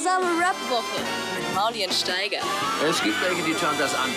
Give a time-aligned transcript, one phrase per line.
[0.00, 1.02] wundersame Rap-Woche
[1.36, 2.40] mit Maulien Steiger.
[2.88, 4.08] Es gibt welche, die schauen das an.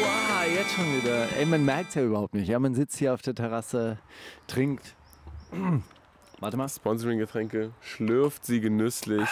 [0.00, 1.28] Wow, jetzt schon wieder.
[1.38, 2.48] Ey, man merkt es ja überhaupt nicht.
[2.48, 3.98] Ja, man sitzt hier auf der Terrasse,
[4.46, 4.94] trinkt.
[6.40, 6.68] Warte mal.
[6.68, 9.26] Sponsoring-Getränke, schlürft sie genüsslich.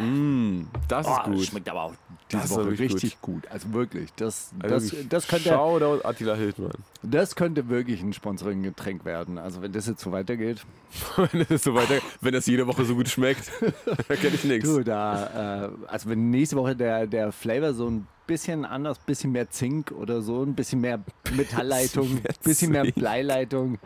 [0.00, 1.44] Mm, das ist Oh, gut.
[1.44, 1.92] Schmeckt aber auch
[2.28, 3.46] Das diese ist Woche richtig gut.
[3.48, 4.12] Also wirklich.
[4.16, 6.72] Das, Also das, das, könnte, Shoutout Attila Hildmann.
[7.02, 9.38] das könnte wirklich ein Sponsoring-Getränk werden.
[9.38, 10.64] Also wenn das jetzt so weitergeht.
[11.16, 13.50] wenn es so weiter, wenn das jede Woche so gut schmeckt,
[14.08, 14.68] da kenne ich nichts.
[14.68, 19.30] Du, da, äh, also wenn nächste Woche der, der Flavor so ein bisschen anders, bisschen
[19.32, 20.98] mehr Zink oder so, ein bisschen mehr
[21.36, 22.84] Metallleitung, Bisschen mehr bisschen mehr.
[22.92, 23.78] Bleileitung,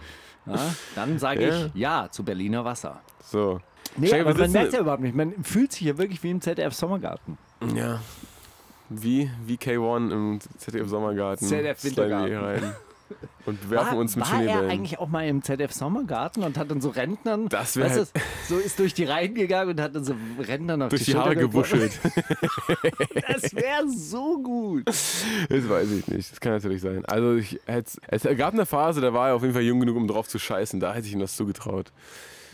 [0.46, 1.66] ja, dann sage Ja.
[1.66, 3.00] ich ja zu Berliner Wasser.
[3.24, 3.60] So.
[3.96, 5.14] Nee, Steiger, aber man merkt ja überhaupt nicht.
[5.14, 7.36] Man fühlt sich hier wirklich wie im ZDF Sommergarten.
[7.74, 8.00] Ja.
[8.88, 11.46] Wie, wie K1 im ZDF Sommergarten.
[13.46, 14.70] Und werfen war, uns mit war er Schneebällen.
[14.70, 18.10] eigentlich auch mal im ZDF Sommergarten und hat dann so Rentnern, Das weißt halt-
[18.48, 21.16] so ist durch die Reihen gegangen und hat dann so Rentnern auf Durch die, die
[21.16, 21.98] Haare gewuschelt.
[23.28, 24.86] Das wäre so gut.
[24.86, 26.32] Das weiß ich nicht.
[26.32, 27.04] Das kann natürlich sein.
[27.06, 29.96] Also ich hätte, es gab eine Phase, da war er auf jeden Fall jung genug,
[29.96, 30.80] um drauf zu scheißen.
[30.80, 31.92] Da hätte ich ihm das zugetraut.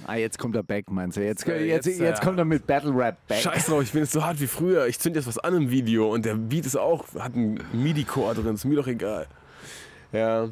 [0.06, 1.24] Ah, jetzt kommt er back, meinst du?
[1.24, 3.40] Jetzt, jetzt, jetzt, jetzt, kommt er mit Battle Rap back.
[3.40, 4.86] Scheiß drauf, ich bin jetzt so hart wie früher.
[4.86, 8.36] Ich zünd jetzt was an im Video und der Beat ist auch, hat einen MIDI-Core
[8.36, 9.26] drin, ist mir doch egal.
[10.12, 10.48] Ja.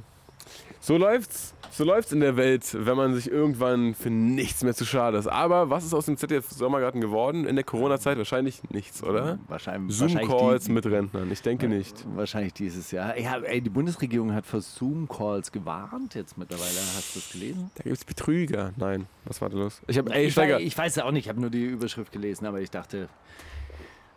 [0.81, 1.53] So läuft's.
[1.73, 5.27] So läuft's in der Welt, wenn man sich irgendwann für nichts mehr zu schade ist.
[5.27, 8.17] Aber was ist aus dem ZDF Sommergarten geworden in der Corona-Zeit?
[8.17, 9.39] Wahrscheinlich nichts, oder?
[9.47, 11.31] Wahrscheinlich, Zoom-Calls mit Rentnern.
[11.31, 12.07] Ich denke nicht.
[12.15, 13.19] wahrscheinlich dieses Jahr.
[13.19, 16.79] Ja, ey, die Bundesregierung hat vor Zoom-Calls gewarnt jetzt mittlerweile.
[16.97, 17.71] Hast du das gelesen?
[17.75, 18.73] Da gibt's Betrüger.
[18.77, 19.83] Nein, was war da los?
[19.87, 21.65] Ich habe, ey, ich, Steiger, weiß, ich weiß ja auch nicht, ich habe nur die
[21.65, 23.11] Überschrift gelesen, aber ich dachte,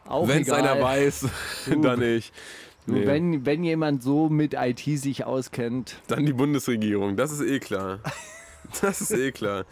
[0.10, 1.28] wenn es einer weiß,
[1.82, 2.34] dann nicht.
[2.94, 3.06] Nee.
[3.06, 8.00] wenn, wenn jemand so mit IT sich auskennt, Dann die Bundesregierung, das ist eh klar.
[8.82, 9.66] Das ist eh klar.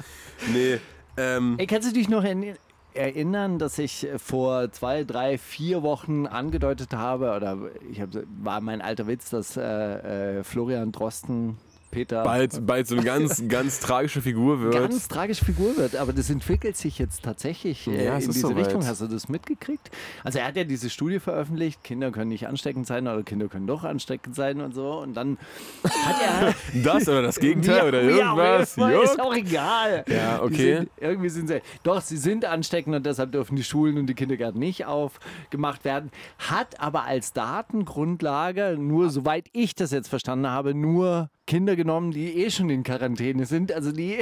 [0.52, 0.80] Nee,
[1.18, 2.56] ähm, Ey, kannst du dich noch in,
[2.98, 7.58] erinnern, dass ich vor zwei, drei, vier Wochen angedeutet habe, oder
[7.92, 8.10] ich hab,
[8.42, 11.58] war mein alter Witz, dass äh, äh, Florian Drosten,
[11.92, 14.74] Peter, bald, bald so eine ganz, ganz tragische Figur wird.
[14.74, 18.58] ganz tragische Figur wird, aber das entwickelt sich jetzt tatsächlich äh, Ja, in diese soweit.
[18.66, 18.86] Richtung.
[18.86, 19.90] Hast du das mitgekriegt?
[20.24, 23.68] Also er hat ja diese Studie veröffentlicht, Kinder können nicht ansteckend sein oder Kinder können
[23.68, 25.00] doch ansteckend sein und so.
[25.00, 25.38] Und dann
[25.84, 26.54] hat er
[26.84, 28.76] das oder das Gegenteil oder Ja, irgendwas.
[28.76, 30.04] Ja, ist auch egal.
[30.08, 30.78] Ja, okay.
[30.78, 34.14] Sind, irgendwie sind sie, doch, sie sind ansteckend und deshalb dürfen die Schulen und die
[34.14, 36.12] Kindergärten nicht aufgemacht werden.
[36.38, 42.44] Hat aber als Datengrundlage, nur soweit ich das jetzt verstanden habe, nur Kinder genommen, die
[42.44, 43.72] eh schon in Quarantäne sind.
[43.72, 44.20] Also die,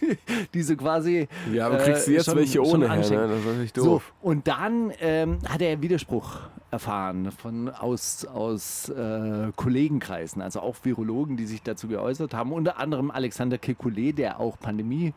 [0.54, 1.28] die so quasi.
[1.52, 3.28] Ja, aber äh, kriegst du jetzt schon- welche ohne her, ne?
[3.28, 4.12] Das ist natürlich So, doof.
[4.20, 6.40] und dann ähm, hat er Widerspruch
[6.72, 12.52] erfahren von, aus, aus äh, Kollegenkreisen, also auch Virologen, die sich dazu geäußert haben.
[12.52, 15.14] Unter anderem Alexander Kekulé, der auch Pandemie.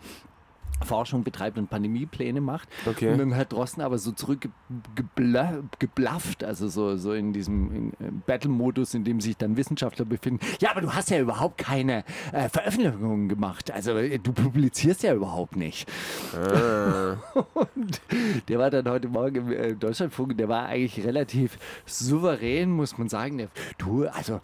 [0.83, 2.67] Forschung betreibt und Pandemiepläne macht.
[2.85, 3.11] Okay.
[3.11, 9.03] Und dann hat Drosten aber so zurückgeblafft, also so, so in diesem äh, Battle-Modus, in
[9.03, 10.45] dem sich dann Wissenschaftler befinden.
[10.59, 13.71] Ja, aber du hast ja überhaupt keine äh, Veröffentlichungen gemacht.
[13.71, 15.89] Also äh, du publizierst ja überhaupt nicht.
[16.35, 17.17] Ah.
[17.53, 18.01] Und
[18.47, 23.09] der war dann heute Morgen im äh, Deutschlandfunk, der war eigentlich relativ souverän, muss man
[23.09, 23.37] sagen.
[23.37, 24.41] Der, du, also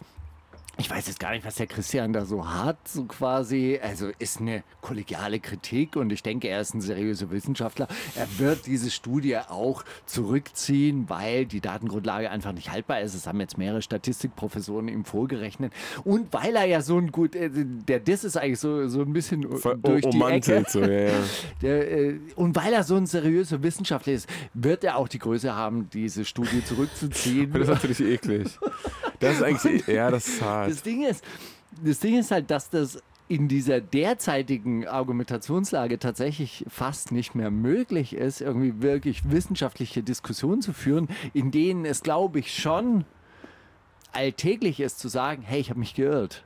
[0.78, 3.80] ich weiß jetzt gar nicht, was der Christian da so hat, so quasi.
[3.82, 7.88] Also ist eine kollegiale Kritik und ich denke, er ist ein seriöser Wissenschaftler.
[8.14, 13.14] Er wird diese Studie auch zurückziehen, weil die Datengrundlage einfach nicht haltbar ist.
[13.14, 15.72] Es haben jetzt mehrere Statistikprofessoren ihm vorgerechnet.
[16.04, 19.12] Und weil er ja so ein gut, äh, der Diss ist eigentlich so, so ein
[19.12, 20.64] bisschen Ver- durch die Ecke.
[20.68, 21.12] so, ja, ja.
[21.62, 25.54] Der, äh, und weil er so ein seriöser Wissenschaftler ist, wird er auch die Größe
[25.54, 27.50] haben, diese Studie zurückzuziehen.
[27.56, 28.58] Das ist natürlich eklig.
[29.20, 30.70] Das ist eigentlich, ja, das ist hart.
[30.70, 31.24] Das Ding ist,
[31.84, 38.14] das Ding ist halt, dass das in dieser derzeitigen Argumentationslage tatsächlich fast nicht mehr möglich
[38.14, 43.04] ist, irgendwie wirklich wissenschaftliche Diskussionen zu führen, in denen es, glaube ich, schon
[44.12, 46.44] alltäglich ist zu sagen, hey, ich habe mich geirrt.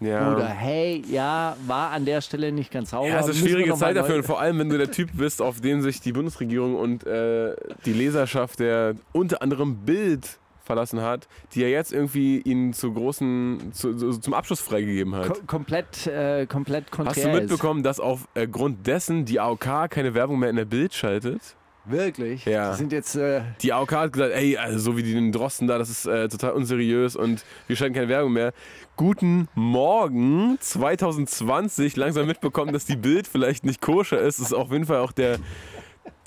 [0.00, 0.34] Ja.
[0.34, 3.08] Oder hey, ja, war an der Stelle nicht ganz sauber.
[3.08, 5.42] Ja, es ist wir schwierige Zeit dafür und vor allem, wenn du der Typ bist,
[5.42, 11.28] auf den sich die Bundesregierung und äh, die Leserschaft der unter anderem Bild verlassen hat,
[11.52, 15.28] die ja jetzt irgendwie ihn zu großen, zu, zu, zum Abschluss freigegeben hat.
[15.28, 20.38] Ko komplett, äh, komplett konträr Hast du mitbekommen, dass aufgrund dessen die AOK keine Werbung
[20.38, 21.56] mehr in der Bild schaltet?
[21.86, 22.44] Wirklich?
[22.44, 22.72] Ja.
[22.72, 23.16] Die sind jetzt.
[23.16, 26.06] Äh, Die AOK hat gesagt, ey, also so wie die den Drosten da, das ist
[26.06, 28.52] äh, total unseriös und wir schalten keine Werbung mehr.
[28.96, 34.40] Guten Morgen 2020, langsam mitbekommen, dass die Bild vielleicht nicht koscher ist.
[34.40, 35.38] Das ist auf jeden Fall auch der,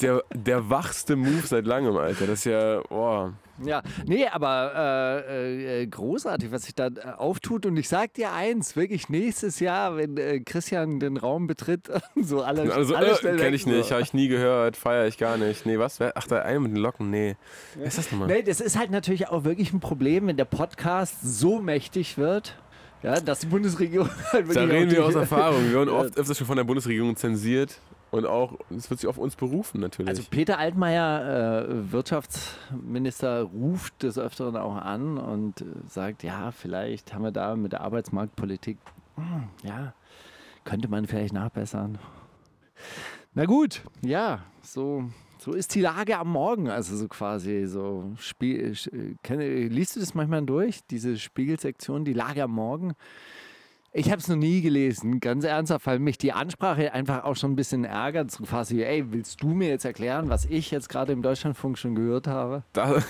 [0.01, 2.25] der, der wachste Move seit langem, Alter.
[2.25, 3.29] Das ist ja, oh.
[3.63, 7.65] Ja, nee, aber äh, äh, großartig, was sich da äh, auftut.
[7.65, 12.41] Und ich sag dir eins, wirklich nächstes Jahr, wenn äh, Christian den Raum betritt, so
[12.41, 13.91] alle, Also, alle äh, schnell kenn weg, ich nicht, so.
[13.91, 15.65] habe ich nie gehört, feiere ich gar nicht.
[15.65, 15.99] Nee, was?
[16.01, 17.35] Ach, der eine mit den Locken, nee.
[17.75, 18.27] Wer ist das nochmal?
[18.27, 22.57] Nee, das ist halt natürlich auch wirklich ein Problem, wenn der Podcast so mächtig wird,
[23.03, 25.69] ja, dass die Bundesregierung halt Da reden wir aus Erfahrung.
[25.69, 27.77] Wir wurden oft öfters schon von der Bundesregierung zensiert
[28.13, 30.07] und auch, es wird sich auf uns berufen natürlich.
[30.09, 37.13] Also Peter Altmaier, äh, Wirtschaftsminister, ruft des Öfteren auch an und äh, sagt, ja, vielleicht
[37.13, 38.77] haben wir da mit der Arbeitsmarktpolitik,
[39.15, 39.93] hm, ja,
[40.63, 41.97] könnte man vielleicht nachbessern.
[43.33, 45.05] Na gut, ja, so,
[45.39, 48.11] so ist die Lage am Morgen, also so quasi so.
[48.17, 52.93] Spiel, äh, kenn- liest du das manchmal durch, diese Spiegelsektion, die Lage am Morgen?
[53.95, 57.51] Ich habe es noch nie gelesen, ganz ernsthaft, weil mich die Ansprache einfach auch schon
[57.51, 58.31] ein bisschen ärgert.
[58.31, 61.93] So quasi, ey, willst du mir jetzt erklären, was ich jetzt gerade im Deutschlandfunk schon
[61.93, 62.63] gehört habe?
[62.73, 62.95] Da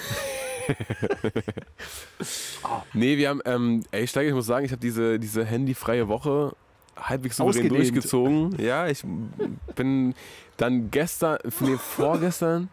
[2.93, 6.53] nee, wir haben, ähm, ey, Steiger, ich muss sagen, ich habe diese, diese handyfreie Woche
[6.97, 8.53] halbwegs souverän durchgezogen.
[8.59, 9.03] Ja, ich
[9.75, 10.13] bin
[10.57, 12.67] dann gestern, nee, vorgestern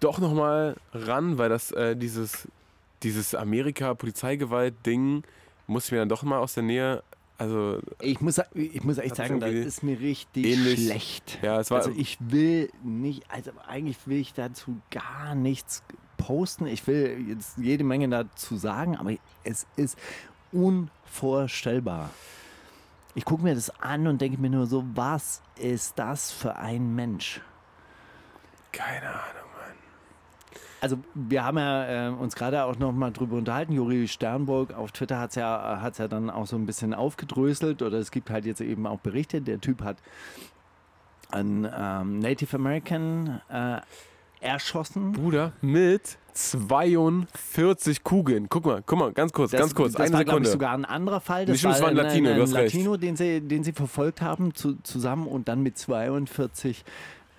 [0.00, 2.48] doch nochmal ran, weil das, äh, dieses,
[3.02, 5.22] dieses Amerika-Polizeigewalt-Ding
[5.66, 7.02] muss ich mir dann doch mal aus der Nähe,
[7.36, 10.84] also, Ich muss, ich muss echt sagen, da irgendwie ist mir richtig ähnlich.
[10.84, 11.38] schlecht.
[11.42, 15.82] ja, es war, Also ich will nicht, also eigentlich will ich dazu gar nichts
[16.16, 16.66] posten.
[16.66, 19.98] Ich will jetzt jede Menge dazu sagen, aber es ist
[20.52, 22.10] unvorstellbar.
[23.16, 26.94] Ich gucke mir das an und denke mir nur so, was ist das für ein
[26.94, 27.40] Mensch?
[28.72, 29.43] keine Ahnung.
[30.84, 33.72] Also wir haben ja äh, uns gerade auch noch mal drüber unterhalten.
[33.72, 37.80] Juri Sternburg auf Twitter hat es ja, hat's ja dann auch so ein bisschen aufgedröselt
[37.80, 39.40] oder es gibt halt jetzt eben auch Berichte.
[39.40, 39.96] Der Typ hat
[41.30, 43.80] einen ähm, Native American äh,
[44.42, 45.12] erschossen.
[45.12, 48.50] Bruder, mit 42 Kugeln.
[48.50, 50.48] Guck mal, guck mal, ganz kurz, Das, ganz kurz, das eine war, Sekunde.
[50.48, 51.46] ich, sogar ein anderer Fall.
[51.46, 52.50] Das Nicht es war ein Latino, ein, ein.
[52.50, 56.84] Latino, den sie, den sie verfolgt haben zu, zusammen und dann mit 42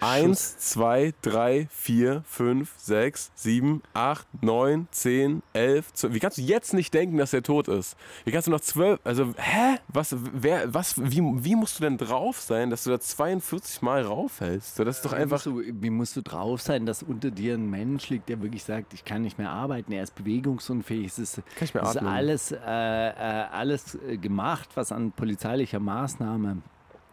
[0.06, 0.24] Schuss.
[0.24, 6.14] Eins, zwei, drei, vier, fünf, sechs, sieben, acht, neun, zehn, elf, zwölf.
[6.14, 7.96] Wie kannst du jetzt nicht denken, dass er tot ist?
[8.24, 9.78] Wie kannst du noch zwölf, also, hä?
[9.88, 14.04] Was, wer, was, wie, wie musst du denn drauf sein, dass du da 42 Mal
[14.04, 14.76] raufhältst?
[14.76, 17.32] So, das ist doch Wie einfach, musst, du, wie musst du drauf sein, dass unter
[17.32, 21.08] dir ein Mensch liegt, der wirklich sagt, ich kann nicht mehr arbeiten, er ist bewegungsunfähig,
[21.08, 25.12] es ist, Kann ich mehr es ist alles, äh, äh, alles äh, gemacht, was an
[25.12, 26.62] polizeilicher Maßnahme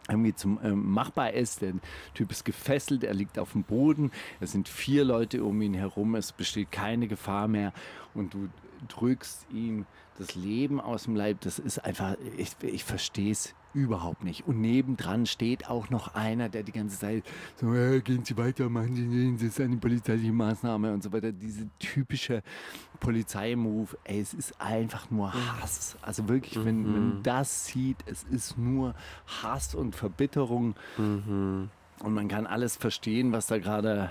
[0.09, 1.61] irgendwie zum, ähm, machbar ist.
[1.61, 1.73] Der
[2.13, 6.15] Typ ist gefesselt, er liegt auf dem Boden, es sind vier Leute um ihn herum,
[6.15, 7.73] es besteht keine Gefahr mehr
[8.13, 8.49] und du
[8.87, 9.85] drückst ihm
[10.17, 11.41] das Leben aus dem Leib.
[11.41, 14.47] Das ist einfach, ich, ich verstehe es überhaupt nicht.
[14.47, 17.23] Und nebendran steht auch noch einer, der die ganze Zeit
[17.55, 21.31] so, äh, gehen Sie weiter, machen Sie das ist eine polizeiliche Maßnahme und so weiter.
[21.31, 22.43] Diese typische
[22.99, 25.97] Polizeimove, ey, es ist einfach nur Hass.
[26.01, 26.91] Also wirklich, wenn Mhm.
[26.91, 28.95] man das sieht, es ist nur
[29.41, 30.75] Hass und Verbitterung.
[30.97, 31.69] Mhm.
[31.99, 34.09] Und man kann alles verstehen, was da gerade,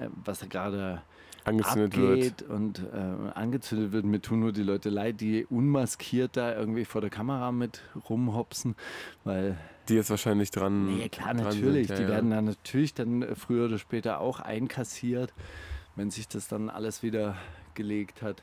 [0.00, 1.02] äh, was da gerade
[1.44, 2.42] angezündet wird.
[2.42, 4.04] und äh, angezündet wird.
[4.04, 8.74] Mir tun nur die Leute leid, die unmaskiert da irgendwie vor der Kamera mit rumhopsen,
[9.24, 9.56] weil,
[9.88, 10.86] Die jetzt wahrscheinlich dran.
[10.96, 11.98] nee, klar, dran natürlich, sind.
[11.98, 12.14] die Ja, ja.
[12.14, 15.32] werden dann natürlich dann früher oder später auch einkassiert,
[15.96, 17.36] wenn sich das dann alles wieder
[17.74, 18.42] gelegt hat.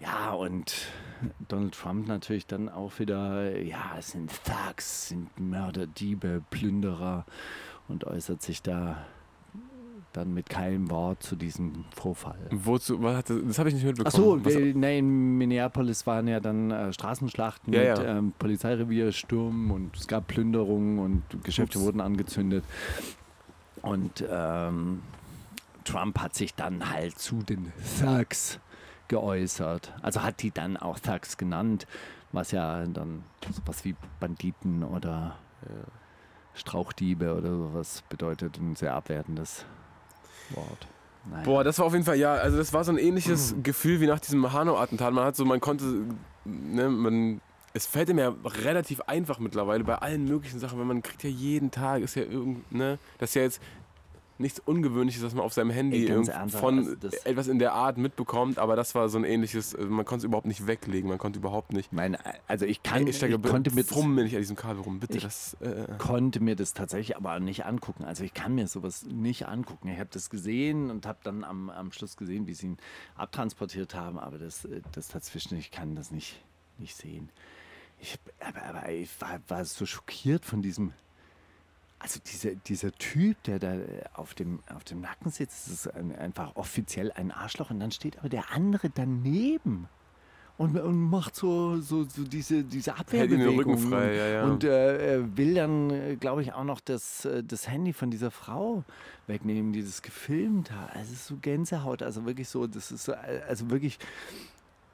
[0.00, 0.74] Ja, und
[1.48, 7.26] Donald Trump natürlich dann auch wieder, ja, es sind Thugs, sind Mörder, Diebe, Plünderer
[7.86, 9.04] und äußert sich da
[10.12, 12.38] dann mit keinem Wort zu diesem Vorfall.
[12.50, 14.06] Wozu, was hat das, das habe ich nicht mitbekommen.
[14.06, 18.18] Achso, Was- nee, in Minneapolis waren ja dann äh, Straßenschlachten Ja, mit ja.
[18.18, 21.86] Ähm, Polizeirevierstürmen und es gab Plünderungen und Geschäfte Ups.
[21.86, 22.64] wurden angezündet.
[23.82, 25.02] Und ähm,
[25.84, 28.58] Trump hat sich dann halt zu den Thugs
[29.08, 29.92] geäußert.
[30.02, 31.86] Also hat die dann auch Thugs genannt,
[32.32, 33.24] was ja dann
[33.54, 35.36] sowas wie Banditen oder
[36.54, 38.58] Strauchdiebe oder sowas bedeutet.
[38.58, 39.64] Ein sehr abwertendes
[40.54, 40.86] Wort.
[41.30, 41.42] Naja.
[41.44, 44.06] Boah, das war auf jeden Fall, ja, also das war so ein ähnliches Gefühl wie
[44.06, 45.12] nach diesem Hanau-Attentat.
[45.12, 45.84] Man hat so, man konnte,
[46.44, 47.40] ne, man,
[47.74, 51.30] es fällt mir ja relativ einfach mittlerweile bei allen möglichen Sachen, weil man kriegt ja
[51.30, 53.60] jeden Tag, ist ja irgend, ne, das ist ja jetzt
[54.40, 58.58] nichts Ungewöhnliches, dass man auf seinem Handy Ey, von also etwas in der Art mitbekommt,
[58.58, 61.38] aber das war so ein ähnliches, also man konnte es überhaupt nicht weglegen, man konnte
[61.38, 61.92] überhaupt nicht.
[61.92, 62.16] Mein,
[62.48, 64.98] also ich kann, Ey, Steiger, ich konnte mir frumm mir nicht an diesem Kabel rum,
[65.00, 65.16] bitte.
[65.18, 68.04] Ich- das, äh, konnte mir das tatsächlich aber nicht angucken.
[68.04, 69.88] Also ich kann mir sowas nicht angucken.
[69.88, 72.76] Ich habe das gesehen und habe dann am, am Schluss gesehen, wie sie ihn
[73.16, 76.42] abtransportiert haben, aber das, äh, das dazwischen, ich kann das nicht,
[76.78, 77.30] nicht sehen.
[77.98, 80.92] Ich, aber, aber ich war, war so schockiert von diesem
[82.00, 86.16] also diese, dieser Typ, der da äh, auf dem, auf dem Nacken sitzt, ist ein,
[86.16, 87.70] einfach offiziell ein Arschloch.
[87.70, 89.86] Und dann steht aber der andere daneben.
[90.56, 93.78] Und, und macht so, so, so diese, diese Abwehrbewegung.
[93.78, 94.44] Frei, ja, ja.
[94.44, 98.30] Und äh, äh, will dann, glaube ich, auch noch das, äh, das Handy von dieser
[98.30, 98.84] Frau
[99.26, 100.94] wegnehmen, die das gefilmt hat.
[100.94, 102.02] Also es ist so Gänsehaut.
[102.02, 103.98] Also wirklich so, das ist so, äh, also wirklich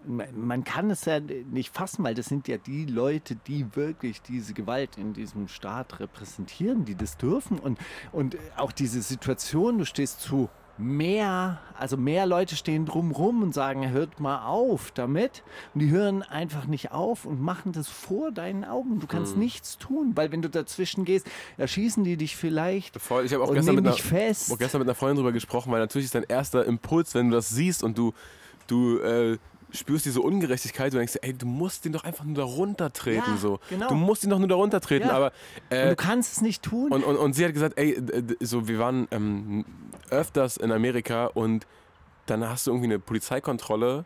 [0.06, 4.54] man kann es ja nicht fassen, weil das sind ja die Leute, die wirklich diese
[4.54, 7.58] Gewalt in diesem Staat repräsentieren, die das dürfen.
[7.58, 7.78] Und,
[8.12, 10.48] und auch diese Situation, du stehst zu
[10.78, 15.42] mehr, also mehr Leute stehen drumrum und sagen, hört mal auf damit.
[15.75, 19.00] Und die hören einfach nicht auf und machen das vor deinen Augen.
[19.00, 23.25] Du kannst nichts tun, weil wenn du dazwischen gehst, erschießen die dich vielleicht Voll.
[23.25, 24.52] Ich habe auch gestern mit, einer, fest.
[24.52, 27.36] auch gestern mit einer Freundin drüber gesprochen, weil natürlich ist dein erster Impuls, wenn du
[27.36, 28.12] das siehst und du,
[28.66, 29.38] du äh,
[29.76, 33.35] spürst diese Ungerechtigkeit, du denkst, ey, du musst den doch einfach nur da runtertreten.
[33.35, 33.61] Ja, so.
[33.68, 33.88] genau.
[33.88, 35.09] Du musst ihn doch nur da runtertreten.
[35.09, 35.14] Ja.
[35.14, 35.33] Aber,
[35.71, 36.92] und äh, du kannst es nicht tun.
[36.92, 38.00] und, und, und sie hat gesagt, ey,
[38.40, 39.64] so, wir waren ähm,
[40.11, 41.66] öfters in Amerika und
[42.26, 44.04] dann hast du irgendwie eine Polizeikontrolle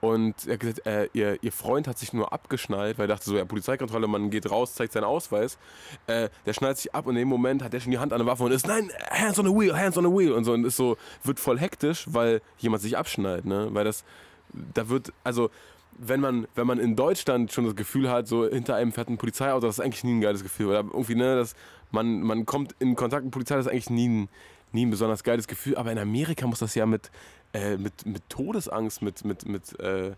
[0.00, 3.24] und er hat gesagt, äh, ihr, ihr Freund hat sich nur abgeschnallt, weil er dachte
[3.24, 5.58] so, ja, Polizeikontrolle, man geht raus, zeigt seinen Ausweis.
[6.06, 8.18] Äh, der schnallt sich ab und in dem Moment hat er schon die Hand an
[8.18, 10.52] der Waffe und ist, nein, hands on the wheel, hands on the wheel und so
[10.52, 13.68] und ist so, wird voll hektisch, weil jemand sich abschnallt, ne?
[13.70, 14.04] Weil das,
[14.74, 15.50] da wird, also
[15.98, 19.18] wenn man, wenn man in Deutschland schon das Gefühl hat, so hinter einem fährt ein
[19.18, 20.66] Polizeiauto, das ist eigentlich nie ein geiles Gefühl.
[20.66, 21.54] Oder irgendwie, ne, dass
[21.90, 24.28] man, man kommt in Kontakt mit Polizei, das ist eigentlich nie ein,
[24.72, 25.76] nie ein besonders geiles Gefühl.
[25.76, 27.10] Aber in Amerika muss das ja mit,
[27.52, 30.12] äh, mit, mit Todesangst, mit, mit, mit äh,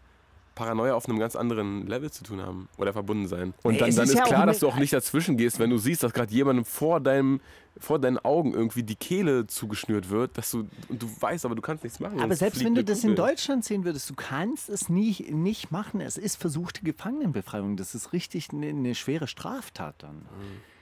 [0.58, 3.54] Paranoia auf einem ganz anderen Level zu tun haben oder verbunden sein.
[3.62, 5.70] Und Nee, dann, dann ist ist, ja klar, dass du auch nicht dazwischen gehst, wenn
[5.70, 7.40] du siehst, dass gerade jemandem vor deinem
[7.80, 11.62] vor deinen Augen irgendwie die Kehle zugeschnürt wird, dass du und du weißt, aber du
[11.62, 12.18] kannst nichts machen.
[12.18, 13.14] Aber selbst wenn du das in.
[13.14, 16.00] Deutschland sehen würdest, du kannst es nie, nicht machen.
[16.00, 17.76] Es ist versuchte Gefangenenbefreiung.
[17.76, 20.26] Das ist richtig eine, eine schwere Straftat dann.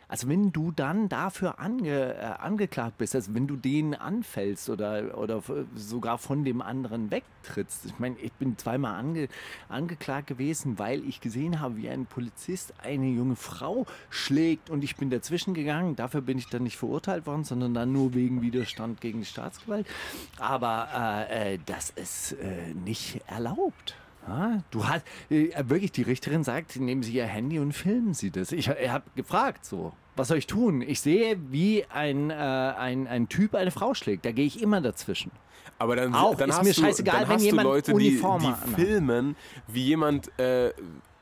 [0.09, 5.19] Also wenn du dann dafür ange, äh, angeklagt bist, also wenn du den anfällst oder,
[5.19, 5.43] oder
[5.75, 7.87] sogar von dem anderen wegtrittst.
[7.87, 9.29] Ich meine, ich bin zweimal ange,
[9.69, 14.97] angeklagt gewesen, weil ich gesehen habe, wie ein Polizist eine junge Frau schlägt und ich
[14.97, 15.97] bin dazwischen gegangen.
[15.97, 19.87] Dafür bin ich dann nicht verurteilt worden, sondern dann nur wegen Widerstand gegen die Staatsgewalt.
[20.39, 23.97] Aber äh, äh, das ist äh, nicht erlaubt.
[24.27, 28.31] Ja, du hast äh, wirklich, die Richterin sagt, nehmen Sie Ihr Handy und filmen Sie
[28.31, 28.53] das.
[28.53, 30.83] Ich, ich habe gefragt so, was soll ich tun?
[30.83, 34.25] Ich sehe, wie ein, äh, ein, ein Typ eine Frau schlägt.
[34.25, 35.31] Da gehe ich immer dazwischen.
[35.79, 37.95] Aber dann, Auch, dann ist hast mir du, scheißegal, dann wenn jemand du Leute, die,
[37.97, 38.69] Uniform die anhat.
[38.81, 39.37] filmen,
[39.69, 40.73] wie jemand, äh,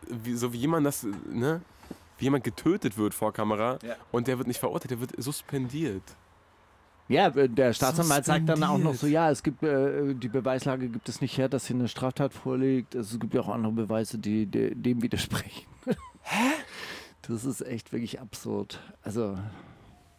[0.09, 1.61] wie, so wie jemand das, ne,
[2.19, 3.97] wie jemand getötet wird vor Kamera Ja.
[4.13, 6.03] und der wird nicht verurteilt, der wird suspendiert.
[7.09, 11.09] Ja, der Staatsanwalt sagt dann auch noch so, ja, es gibt äh, die Beweislage gibt
[11.09, 12.95] es nicht her, dass hier eine Straftat vorliegt.
[12.95, 15.67] Es gibt ja auch andere Beweise, die, die dem widersprechen.
[16.23, 16.53] Hä?
[17.23, 18.81] Das ist echt wirklich absurd.
[19.03, 19.39] Also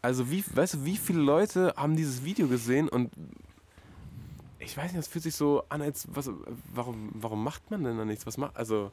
[0.03, 3.11] Also wie, weißt du, wie viele Leute haben dieses Video gesehen und
[4.59, 6.29] ich weiß nicht, das fühlt sich so an, als was,
[6.73, 8.25] warum, warum macht man denn da nichts?
[8.27, 8.91] Was macht, also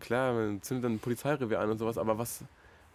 [0.00, 2.42] klar, man zündet dann ein Polizeirevier an und sowas, aber was,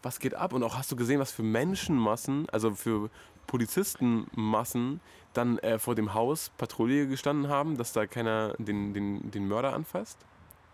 [0.03, 0.53] was geht ab?
[0.53, 3.09] Und auch hast du gesehen, was für Menschenmassen, also für
[3.47, 5.01] Polizistenmassen
[5.33, 9.73] dann äh, vor dem Haus Patrouille gestanden haben, dass da keiner den, den, den Mörder
[9.73, 10.17] anfasst?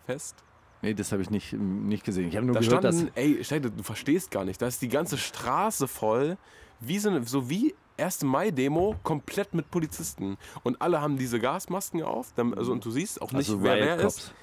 [0.06, 0.44] Fest?
[0.82, 2.30] nee, das habe ich nicht, nicht gesehen.
[2.30, 4.62] Ich habe nur Da gehört, dass standen, ey, Steide, du verstehst gar nicht.
[4.62, 6.38] Da ist die ganze Straße voll,
[6.80, 8.24] wie so, eine, so wie 1.
[8.24, 10.38] Mai-Demo, komplett mit Polizisten.
[10.64, 12.34] Und alle haben diese Gasmasken auf.
[12.56, 14.34] Also, und du siehst auch nicht, also wer wer ist.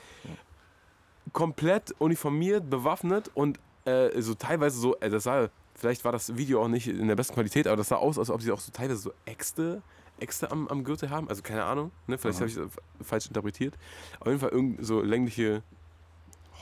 [1.33, 6.63] Komplett uniformiert, bewaffnet und äh, so teilweise so, äh, das sah, vielleicht war das Video
[6.63, 8.73] auch nicht in der besten Qualität, aber das sah aus, als ob sie auch so
[8.73, 9.83] teilweise so Äxte,
[10.21, 11.29] Äxte am, am Gürtel haben.
[11.29, 12.19] Also keine Ahnung, ne?
[12.19, 12.71] vielleicht habe ich das
[13.03, 13.75] falsch interpretiert.
[14.21, 15.63] Auf jeden Fall irgend so längliche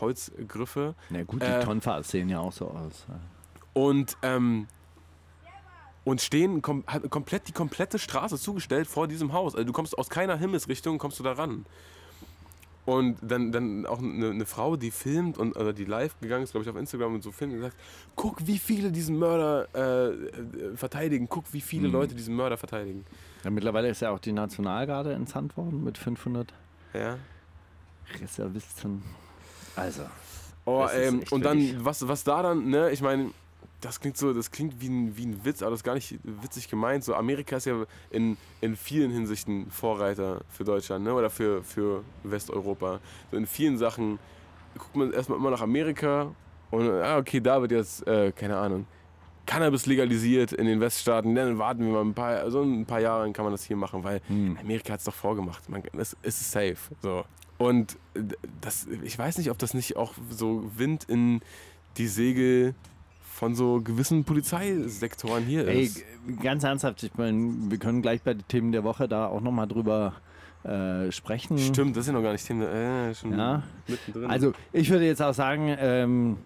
[0.01, 0.95] Holzgriffe.
[1.11, 3.07] Na gut, die Äh, Tonfahrer sehen ja auch so aus.
[3.75, 4.67] und ähm,
[6.05, 9.55] und stehen kom hat komplett die komplette Straße zugestellt vor diesem Haus.
[9.55, 11.65] Also du kommst aus keiner Himmelsrichtung kommst du da ran.
[12.85, 16.51] Und dann, dann auch eine, eine Frau, die filmt und oder die live gegangen ist,
[16.51, 17.77] glaube ich, auf Instagram und so filmt und sagt,
[18.17, 21.93] guck, wie viele diesen Mörder äh, äh, verteidigen, guck, wie viele Mhm.
[21.95, 23.05] Leute diesen Mörder verteidigen.
[23.45, 26.53] Ja, mittlerweile ist ja auch die Nationalgarde entsandt worden mit 500
[26.93, 27.19] Ja.
[28.21, 29.03] Reservisten.
[29.77, 30.03] Also,
[30.65, 33.33] Oh, ähm, und dann, was, was da dann, ne, ich meine,
[33.83, 36.19] das klingt so, das klingt wie ein, wie ein Witz, aber das ist gar nicht
[36.23, 37.05] witzig gemeint.
[37.05, 42.05] So, Amerika ist ja in, in vielen Hinsichten Vorreiter für Deutschland, ne, oder für, für
[42.23, 43.01] Westeuropa.
[43.31, 44.19] So in vielen Sachen
[44.79, 46.35] guckt man erstmal immer nach Amerika
[46.71, 48.87] und, ah, okay, da wird jetzt, äh, keine Ahnung,
[49.47, 53.01] Cannabis legalisiert in den Weststaaten, dann warten wir mal ein paar, also in ein paar
[53.01, 54.57] Jahre dann kann man das hier machen, weil hm.
[54.61, 55.69] Amerika hat es doch vorgemacht.
[55.69, 56.77] Man, es, es ist safe.
[57.03, 57.25] So.
[57.59, 57.99] Und
[58.61, 61.41] das, ich weiß nicht, ob das nicht auch so Wind in
[61.97, 62.75] die Segel
[63.33, 66.05] von so gewissen Polizeisektoren hier Ey, ist.
[66.43, 69.67] ganz ernsthaft, ich meine, wir können gleich bei den Themen der Woche da auch nochmal
[69.67, 70.15] drüber
[70.65, 71.59] äh, sprechen.
[71.59, 72.67] Stimmt, das ja noch gar nicht Thema.
[72.67, 73.63] Äh, schon Ja.
[73.89, 74.31] mittendrin.
[74.31, 76.37] Also ich würde jetzt auch sagen, ähm,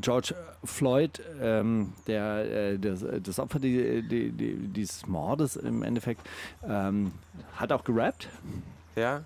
[0.00, 6.26] George Floyd, ähm, der, äh, das, das Opfer die, die, die, dieses Mordes im Endeffekt,
[6.66, 7.12] ähm,
[7.56, 8.28] hat auch gerappt.
[8.96, 9.22] ja,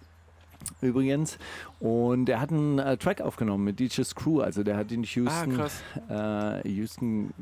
[0.80, 1.38] Übrigens.
[1.80, 4.40] Und er hat einen äh, Track aufgenommen mit DJ's Crew.
[4.40, 5.82] Also der hat in Houston, krass.
[6.08, 7.32] äh, Houston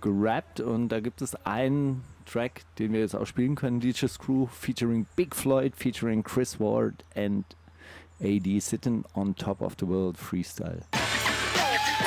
[0.00, 0.60] gerappt.
[0.60, 3.80] Und da gibt es einen Track, den wir jetzt auch spielen können.
[3.80, 7.44] DJ's Crew featuring Big Floyd, featuring Chris Ward and
[8.22, 10.80] AD Sitting on Top of the World Freestyle.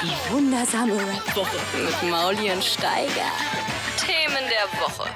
[0.02, 3.32] Die wundersame Rap-Woche mit Mauli und Steiger.
[3.98, 5.10] Themen der Woche.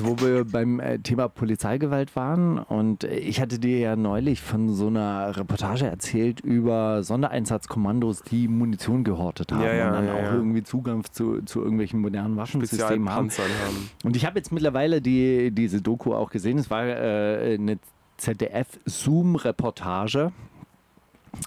[0.00, 4.40] Also wo wir beim äh, Thema Polizeigewalt waren und äh, ich hatte dir ja neulich
[4.40, 10.06] von so einer Reportage erzählt über Sondereinsatzkommandos, die Munition gehortet haben Ja, ja, und dann
[10.06, 13.30] ja, auch irgendwie Zugang zu, zu irgendwelchen modernen Waffensystemen haben.
[13.30, 13.90] Haben.
[14.02, 16.58] Und ich habe jetzt mittlerweile die, diese Doku auch gesehen.
[16.58, 17.78] Es war äh, eine
[18.16, 20.32] ZDF-Zoom-Reportage.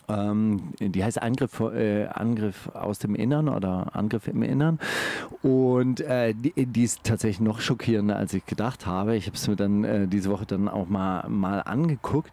[0.08, 4.80] Ähm, die heißt Angriff, äh, Angriff aus dem Innern oder Angriff im Innern.
[5.44, 9.16] Und äh, die, die ist tatsächlich noch schockierender, als ich gedacht habe.
[9.16, 12.32] Ich habe es mir dann äh, diese Woche dann auch mal, mal angeguckt.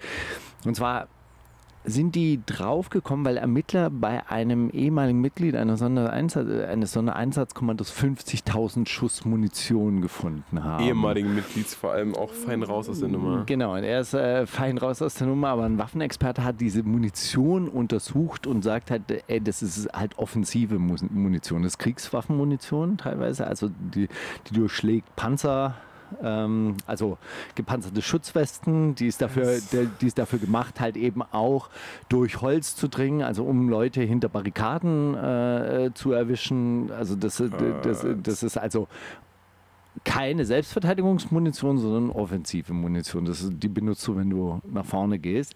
[0.64, 1.08] Und zwar
[1.84, 9.24] sind die draufgekommen, weil Ermittler bei einem ehemaligen Mitglied einer Sondereinsatz, eines Sondereinsatzkommandos 50.000 Schuss
[9.24, 10.82] Munition gefunden haben.
[10.84, 13.44] Ehemaligen Mitglieds vor allem auch fein raus aus der Nummer.
[13.46, 16.82] Genau, und er ist äh, fein raus aus der Nummer, aber ein Waffenexperte hat diese
[16.82, 22.96] Munition untersucht und sagt halt, ey, das ist halt offensive Mu- Munition, das ist Kriegswaffenmunition
[22.98, 24.08] teilweise, also die,
[24.48, 25.74] die durchschlägt Panzer.
[26.23, 27.18] Ähm, also
[27.54, 31.70] gepanzerte Schutzwesten, die ist, dafür, der, die ist dafür gemacht, halt eben auch
[32.08, 36.90] durch Holz zu dringen, also um Leute hinter Barrikaden äh, zu erwischen.
[36.92, 37.42] Also das,
[37.82, 38.88] das, das ist also
[40.02, 43.25] keine Selbstverteidigungsmunition, sondern offensive Munition.
[43.25, 45.54] Das ist, die benutzt du, wenn du nach vorne gehst.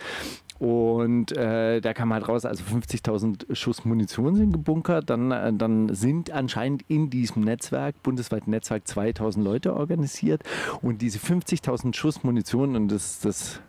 [0.58, 5.08] Und äh, da kam halt raus, also 50.000 Schuss Munition sind gebunkert.
[5.08, 10.42] Dann, äh, dann sind anscheinend in diesem Netzwerk, bundesweiten Netzwerk, 2.000 Leute organisiert.
[10.82, 13.60] Und diese 50.000 Schuss Munition, und das ist das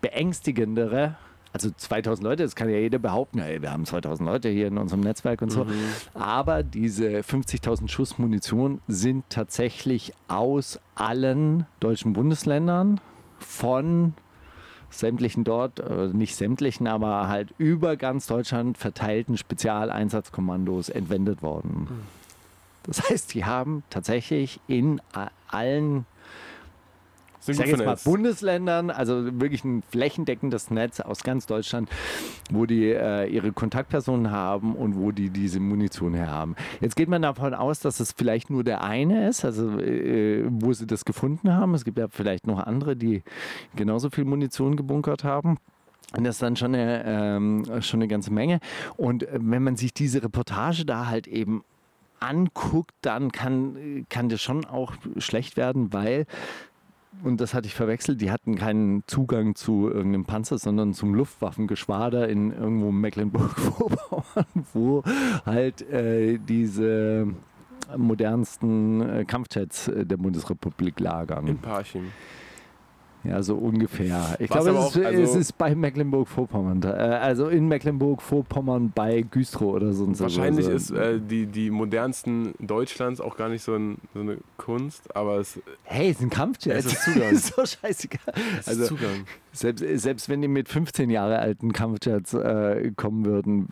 [0.00, 1.16] Beängstigendere,
[1.52, 4.76] also 2000 Leute, das kann ja jeder behaupten, ja, wir haben 2000 Leute hier in
[4.76, 5.66] unserem Netzwerk und so.
[6.12, 13.00] Aber diese 50.000 Schuss Munition sind tatsächlich aus allen deutschen Bundesländern
[13.38, 14.12] von
[14.98, 21.88] sämtlichen dort, äh, nicht sämtlichen, aber halt über ganz Deutschland verteilten Spezialeinsatzkommandos entwendet worden.
[22.84, 25.00] Das heißt, die haben tatsächlich in
[25.48, 26.06] allen
[27.48, 27.96] ich sage jetzt mal.
[28.04, 31.88] Bundesländern, also wirklich ein flächendeckendes Netz aus ganz Deutschland,
[32.50, 36.56] wo die äh, ihre Kontaktpersonen haben und wo die diese Munition her haben.
[36.80, 40.72] Jetzt geht man davon aus, dass es vielleicht nur der eine ist, also äh, wo
[40.72, 41.74] sie das gefunden haben.
[41.74, 43.22] Es gibt ja vielleicht noch andere, die
[43.74, 45.58] genauso viel Munition gebunkert haben.
[46.16, 48.60] Und das ist dann schon eine, ähm, schon eine ganze Menge.
[48.96, 51.64] Und äh, wenn man sich diese Reportage da halt eben
[52.20, 56.26] anguckt, dann kann, kann das schon auch schlecht werden, weil
[57.22, 62.28] und das hatte ich verwechselt, die hatten keinen Zugang zu irgendeinem Panzer, sondern zum Luftwaffengeschwader
[62.28, 65.02] in irgendwo Mecklenburg-Vorpommern, wo
[65.44, 67.28] halt äh, diese
[67.96, 71.46] modernsten äh, Kampfjets äh, der Bundesrepublik lagern.
[71.46, 72.12] In Parchim.
[73.28, 74.36] Ja, so ungefähr.
[74.38, 76.82] Ich Was glaube, es, auch, ist- also- es ist bei Mecklenburg-Vorpommern.
[76.82, 80.06] Äh, also in Mecklenburg-Vorpommern bei Güstrow oder so.
[80.20, 84.38] Wahrscheinlich also, ist äh, die, die modernsten Deutschlands auch gar nicht so, ein, so eine
[84.56, 86.74] Kunst, aber es Hey, es ist ein Kampfjet.
[86.76, 87.30] Es ist Zugang.
[87.32, 88.34] ist so scheißegal.
[88.60, 89.24] ist Also, Zugang.
[89.52, 93.68] Selbst, selbst wenn die mit 15 Jahre alten Kampfjets äh, kommen würden,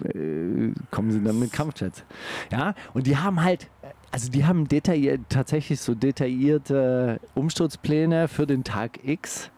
[0.75, 2.05] äh, kommen sie dann mit Kampfjets.
[2.51, 3.69] Ja, und die haben halt,
[4.15, 9.51] also die haben detailliert, tatsächlich so detaillierte Umsturzpläne für den Tag X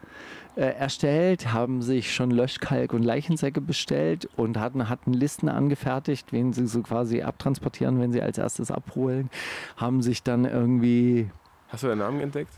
[0.56, 6.54] äh, erstellt, haben sich schon Löschkalk und Leichensäcke bestellt und hatten, hatten Listen angefertigt, wen
[6.54, 9.28] sie so quasi abtransportieren, wenn sie als erstes abholen,
[9.76, 11.30] haben sich dann irgendwie
[11.68, 12.54] Hast du deinen Namen entdeckt?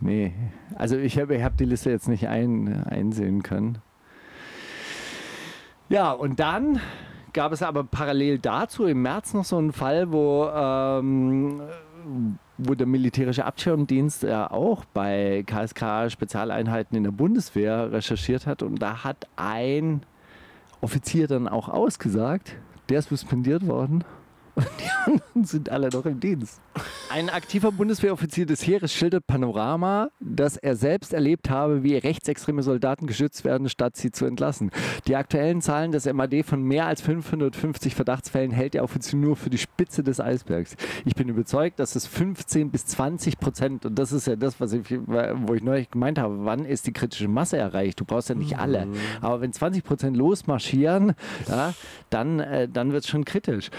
[0.00, 0.32] Nee,
[0.74, 3.76] also ich habe ich hab die Liste jetzt nicht ein, einsehen können.
[5.90, 6.80] Ja, und dann
[7.36, 11.60] gab es aber parallel dazu im März noch so einen Fall, wo, ähm,
[12.56, 19.04] wo der militärische Abschirmdienst ja auch bei KSK-Spezialeinheiten in der Bundeswehr recherchiert hat und da
[19.04, 20.00] hat ein
[20.80, 22.56] Offizier dann auch ausgesagt,
[22.88, 24.02] der ist suspendiert worden
[24.56, 26.60] und die anderen sind alle noch im Dienst.
[27.10, 33.06] Ein aktiver Bundeswehroffizier des Heeres schildert Panorama, dass er selbst erlebt habe, wie rechtsextreme Soldaten
[33.06, 34.70] geschützt werden, statt sie zu entlassen.
[35.06, 39.50] Die aktuellen Zahlen des MAD von mehr als 550 Verdachtsfällen hält der Offizier nur für
[39.50, 40.76] die Spitze des Eisbergs.
[41.04, 44.72] Ich bin überzeugt, dass es 15 bis 20 Prozent, und das ist ja das, was
[44.72, 48.00] ich, wo ich neulich gemeint habe, wann ist die kritische Masse erreicht?
[48.00, 48.88] Du brauchst ja nicht alle.
[49.20, 51.12] Aber wenn 20 Prozent losmarschieren,
[51.48, 51.74] ja,
[52.10, 53.70] dann, äh, dann wird es schon kritisch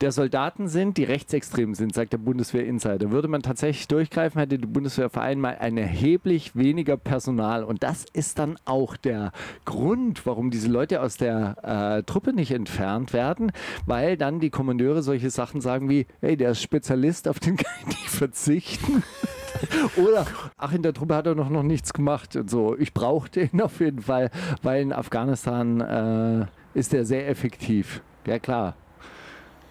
[0.00, 3.10] der Soldaten sind, die rechtsextrem sind, sagt der Bundeswehr-Insider.
[3.10, 7.64] Würde man tatsächlich durchgreifen, hätte die Bundeswehr vor allem mal ein erheblich weniger Personal.
[7.64, 9.32] Und das ist dann auch der
[9.64, 13.50] Grund, warum diese Leute aus der äh, Truppe nicht entfernt werden,
[13.86, 17.72] weil dann die Kommandeure solche Sachen sagen wie, hey, der ist Spezialist, auf den kann
[17.80, 19.02] ich nicht verzichten.
[19.96, 22.76] Oder, ach, in der Truppe hat er noch, noch nichts gemacht und so.
[22.78, 24.30] Ich brauche den auf jeden Fall,
[24.62, 28.02] weil in Afghanistan äh, ist er sehr effektiv.
[28.26, 28.76] Ja, klar.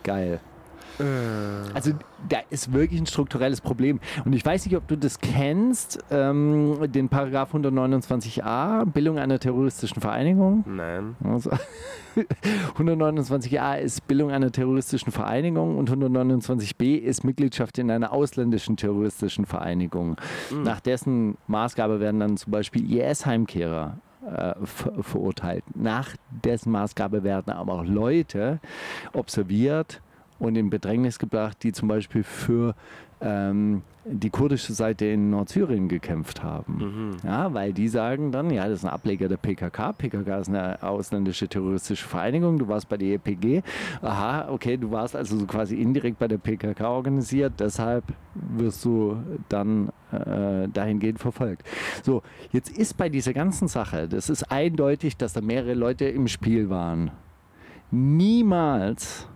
[0.04, 0.40] Geil.
[1.74, 1.92] Also
[2.28, 4.00] da ist wirklich ein strukturelles Problem.
[4.26, 10.02] Und ich weiß nicht, ob du das kennst, ähm, den Paragraph 129a, Bildung einer terroristischen
[10.02, 10.64] Vereinigung.
[10.68, 11.16] Nein.
[11.24, 11.52] Also,
[12.78, 20.16] 129a ist Bildung einer terroristischen Vereinigung und 129b ist Mitgliedschaft in einer ausländischen terroristischen Vereinigung.
[20.50, 20.64] Mhm.
[20.64, 25.64] Nach dessen Maßgabe werden dann zum Beispiel IS-Heimkehrer äh, ver verurteilt.
[25.76, 28.60] Nach dessen Maßgabe werden aber auch Leute
[29.14, 30.02] observiert
[30.40, 32.76] und in Bedrängnis gebracht, die zum Beispiel für
[33.22, 36.78] ähm, die kurdische Seite in Nordsyrien gekämpft haben.
[36.78, 37.18] Mhm.
[37.28, 39.94] Ja, weil die sagen dann, ja, das ist ein Ableger der PKK.
[39.94, 42.58] PKK ist eine ausländische terroristische Vereinigung.
[42.58, 43.64] Du warst bei der EPG.
[44.02, 47.54] Aha, okay, du warst also quasi indirekt bei der PKK organisiert.
[47.60, 49.18] Deshalb wirst du
[49.50, 51.64] dann äh, dahingehend verfolgt.
[52.04, 56.28] So, jetzt ist bei dieser ganzen Sache, das ist eindeutig, dass da mehrere Leute im
[56.28, 57.12] Spiel waren.
[57.92, 59.28] Niemals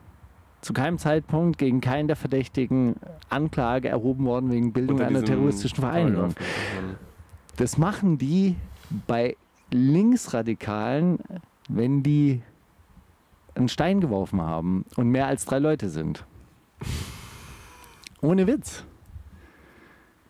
[0.62, 2.96] zu keinem Zeitpunkt gegen keinen der Verdächtigen
[3.30, 6.36] Anklage erhoben worden wegen Bildung einer terroristischen Vereinigung.
[7.58, 8.56] Das machen die
[9.08, 9.36] bei
[9.72, 11.20] Linksradikalen,
[11.70, 12.42] wenn die
[13.56, 16.26] einen Stein geworfen haben und mehr als drei Leute sind.
[18.22, 18.84] Ohne Witz.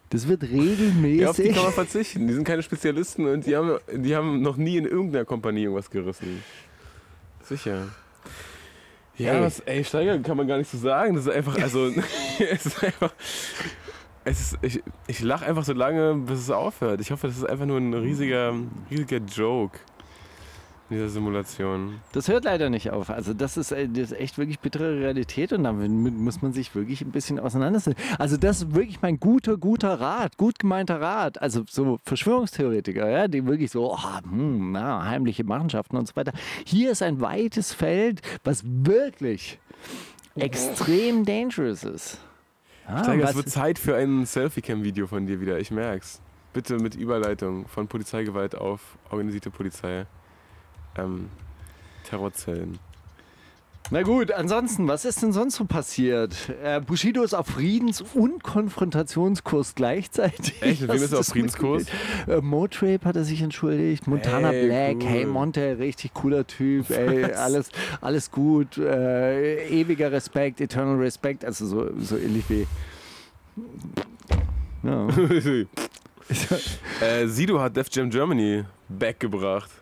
[0.10, 1.22] Das wird regelmäßig.
[1.22, 2.28] Ja, auf die kann man verzichten.
[2.28, 5.90] Die sind keine Spezialisten und die haben, die haben noch nie in irgendeiner Kompanie irgendwas
[5.90, 6.44] gerissen.
[7.44, 7.88] Sicher.
[9.18, 9.42] Ja, ey.
[9.42, 11.16] Was, ey, Steiger kann man gar nicht so sagen.
[11.16, 11.88] Das ist einfach, also,
[12.40, 13.14] es ist einfach,
[14.24, 17.02] es ist, ich, ich lache einfach so lange, bis es aufhört.
[17.02, 18.54] Ich hoffe, das ist einfach nur ein riesiger,
[18.90, 19.80] riesiger Joke
[20.92, 22.02] in dieser Simulation.
[22.12, 23.10] Das hört leider nicht auf.
[23.10, 26.76] Also das ist, äh, das ist echt wirklich bittere Realität und damit muss man sich
[26.76, 28.00] wirklich ein bisschen auseinandersetzen.
[28.20, 31.42] Also das ist wirklich mein guter, guter Rat, gut gemeinter Rat.
[31.42, 36.34] Also so Verschwörungstheoretiker, ja, die wirklich so, oh, hm, na, heimliche Machenschaften und so weiter.
[36.66, 39.60] Hier ist ein weites Feld, was wirklich
[40.36, 42.18] extrem dangerous ist.
[42.86, 46.20] Ah, Steiger, es wird Zeit für ein Selfie-Cam-Video von dir wieder, ich merk's.
[46.52, 50.06] Bitte mit Überleitung von Polizeigewalt auf organisierte Polizei
[50.98, 51.30] ähm,
[52.04, 52.80] Terrorzellen.
[53.94, 56.34] Na gut, ansonsten, was ist denn sonst so passiert?
[56.64, 60.62] Äh, Bushido ist auf Friedens- und Konfrontationskurs gleichzeitig.
[60.62, 60.88] Echt?
[60.88, 61.88] Wem ist er auf Friedenskurs?
[62.26, 64.08] Äh, Motrape hat er sich entschuldigt.
[64.08, 65.10] Montana ey, Black, cool.
[65.10, 68.78] hey Monte, richtig cooler Typ, ey, alles, alles gut.
[68.78, 72.68] Äh, ewiger Respekt, eternal Respect, also so, so ähnlich wie.
[74.84, 75.08] Ja.
[77.02, 79.81] äh, Sido hat Def Jam Germany backgebracht.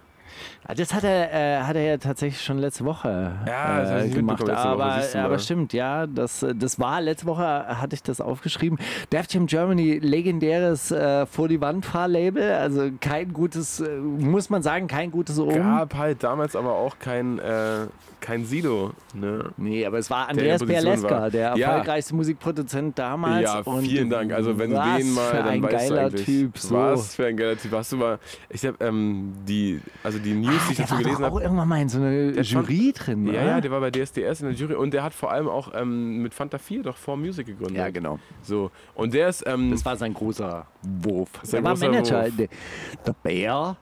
[0.65, 4.47] Ah, das hat er, äh, hat er ja tatsächlich schon letzte Woche ja, äh, gemacht.
[4.49, 8.77] Aber, aber stimmt, ja, das, das war letzte Woche, hatte ich das aufgeschrieben.
[9.11, 12.53] Def Jam Germany, legendäres äh, Vor die Wand Fahrlabel.
[12.53, 15.55] Also kein gutes, äh, muss man sagen, kein gutes Oben.
[15.55, 17.87] Gab halt damals aber auch kein, äh,
[18.19, 18.91] kein Sido.
[19.13, 19.51] Ne?
[19.57, 22.17] Nee, aber es war Andreas Berleska, der erfolgreichste ja.
[22.17, 23.43] Musikproduzent damals.
[23.43, 24.33] Ja, vielen Dank.
[24.33, 26.57] Also wenn du den mal, dann ein weißt geiler du Typ.
[26.57, 26.75] So.
[26.75, 27.71] Was für ein geiler Typ.
[27.71, 31.35] Hast du mal, ich habe ähm, die, also die News, die ich dazu gelesen habe.
[31.35, 34.47] auch irgendwann mal in so einer Jury drin, Ja, ja, der war bei DSDS in
[34.47, 37.47] der Jury und der hat vor allem auch ähm, mit Fanta 4 doch vor Music
[37.47, 37.77] gegründet.
[37.77, 38.19] Ja, genau.
[38.41, 39.43] So, und der ist...
[39.45, 41.29] Ähm, das war sein großer Wurf.
[41.51, 42.29] Der war Manager.
[42.29, 42.47] Der,
[43.05, 43.77] der Bär,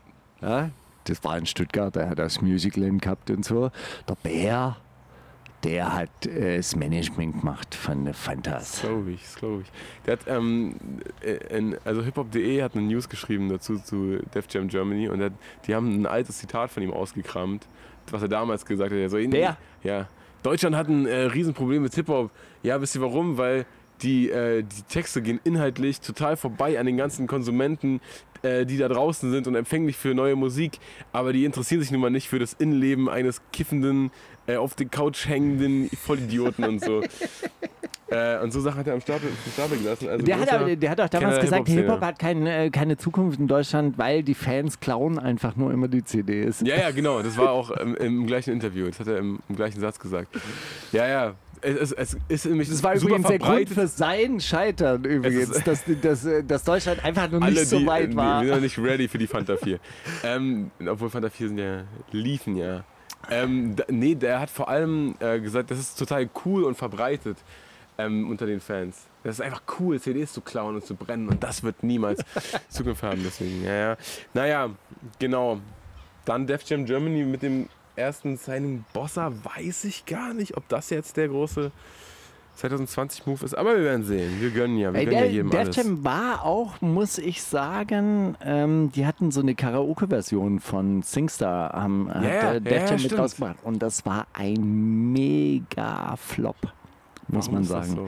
[1.03, 3.71] das war in Stuttgart, der hat das Musicland gehabt und so.
[4.07, 4.77] Der Bär,
[5.63, 8.71] der hat äh, das Management gemacht von Fantas.
[8.71, 9.67] Das glaube ich, das glaube ich.
[10.05, 10.75] Der hat, ähm,
[11.21, 15.33] äh, in, also hiphop.de hat eine News geschrieben dazu zu Def Jam Germany und hat,
[15.65, 17.65] die haben ein altes Zitat von ihm ausgekramt,
[18.11, 19.09] was er damals gesagt hat.
[19.09, 19.57] So, der?
[19.83, 20.07] Ja.
[20.43, 22.31] Deutschland hat ein äh, Riesenproblem mit Hip-Hop.
[22.63, 23.37] Ja, wisst ihr warum?
[23.37, 23.65] Weil
[24.01, 27.99] die, äh, die Texte gehen inhaltlich total vorbei an den ganzen Konsumenten,
[28.43, 30.79] äh, die da draußen sind und empfänglich für neue Musik,
[31.11, 34.11] aber die interessieren sich nun mal nicht für das Innenleben eines kiffenden,
[34.47, 37.03] äh, auf der Couch hängenden Vollidioten und so.
[38.09, 40.07] Äh, und so Sachen hat er am Stapel, am Stapel gelassen.
[40.07, 41.67] Also Der hat, aber, der hat auch damals gesagt.
[41.67, 45.89] Hip-Hop hat kein, äh, keine Zukunft in Deutschland, weil die Fans klauen einfach nur immer
[45.89, 46.61] die CDs.
[46.61, 47.21] Ja, ja, genau.
[47.21, 48.87] Das war auch im, im gleichen Interview.
[48.87, 50.29] Das hat er im, im gleichen Satz gesagt.
[50.93, 51.35] Ja, ja.
[51.59, 55.83] Es, es, es ist nämlich Das war übrigens der Grund für sein Scheitern übrigens, dass,
[56.01, 58.41] dass, äh, dass Deutschland einfach noch nicht so weit die, war.
[58.41, 59.79] die sind noch nicht ready für die Fanta 4.
[60.23, 62.85] ähm, obwohl Fanta 4 sind ja, liefen ja.
[63.29, 67.37] Ähm, nee, der hat vor allem äh, gesagt, das ist total cool und verbreitet
[67.97, 69.05] ähm, unter den Fans.
[69.23, 72.21] Das ist einfach cool, CDs zu klauen und zu brennen und das wird niemals
[72.69, 73.21] Zukunft haben.
[73.23, 73.97] Deswegen, ja, ja.
[74.33, 74.69] Naja,
[75.19, 75.59] genau.
[76.25, 80.89] Dann Def Jam Germany mit dem ersten Signing Bossa, weiß ich gar nicht, ob das
[80.89, 81.71] jetzt der große
[82.57, 83.57] 2020-Move ist.
[83.57, 84.39] Aber wir werden sehen.
[84.39, 85.75] Wir gönnen ja, wir Ey, gönnen der, ja jedem alles.
[85.75, 92.13] Jam war auch, muss ich sagen, ähm, die hatten so eine Karaoke-Version von Singstar, haben,
[92.13, 93.57] hat ja, äh, Def ja, Jam mit rausgebracht.
[93.63, 96.57] Und das war ein mega Flop.
[97.29, 98.07] Muss Warum man sagen.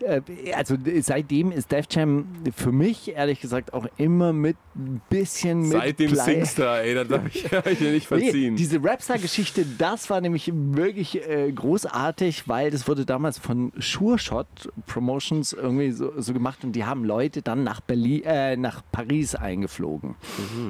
[0.00, 0.06] so?
[0.06, 0.22] Äh,
[0.54, 5.72] Also seitdem ist Def Jam für mich ehrlich gesagt auch immer mit ein bisschen mit
[5.72, 7.42] Seit dem Blei- Singstar, ey, das darf ich,
[7.78, 8.54] dir nicht verziehen.
[8.54, 14.18] Nee, diese Rapstar-Geschichte, das war nämlich wirklich äh, großartig, weil das wurde damals von Sure
[14.18, 14.46] Shot
[14.86, 19.34] Promotions irgendwie so, so gemacht und die haben Leute dann nach Berlin, äh, nach Paris
[19.34, 20.14] eingeflogen.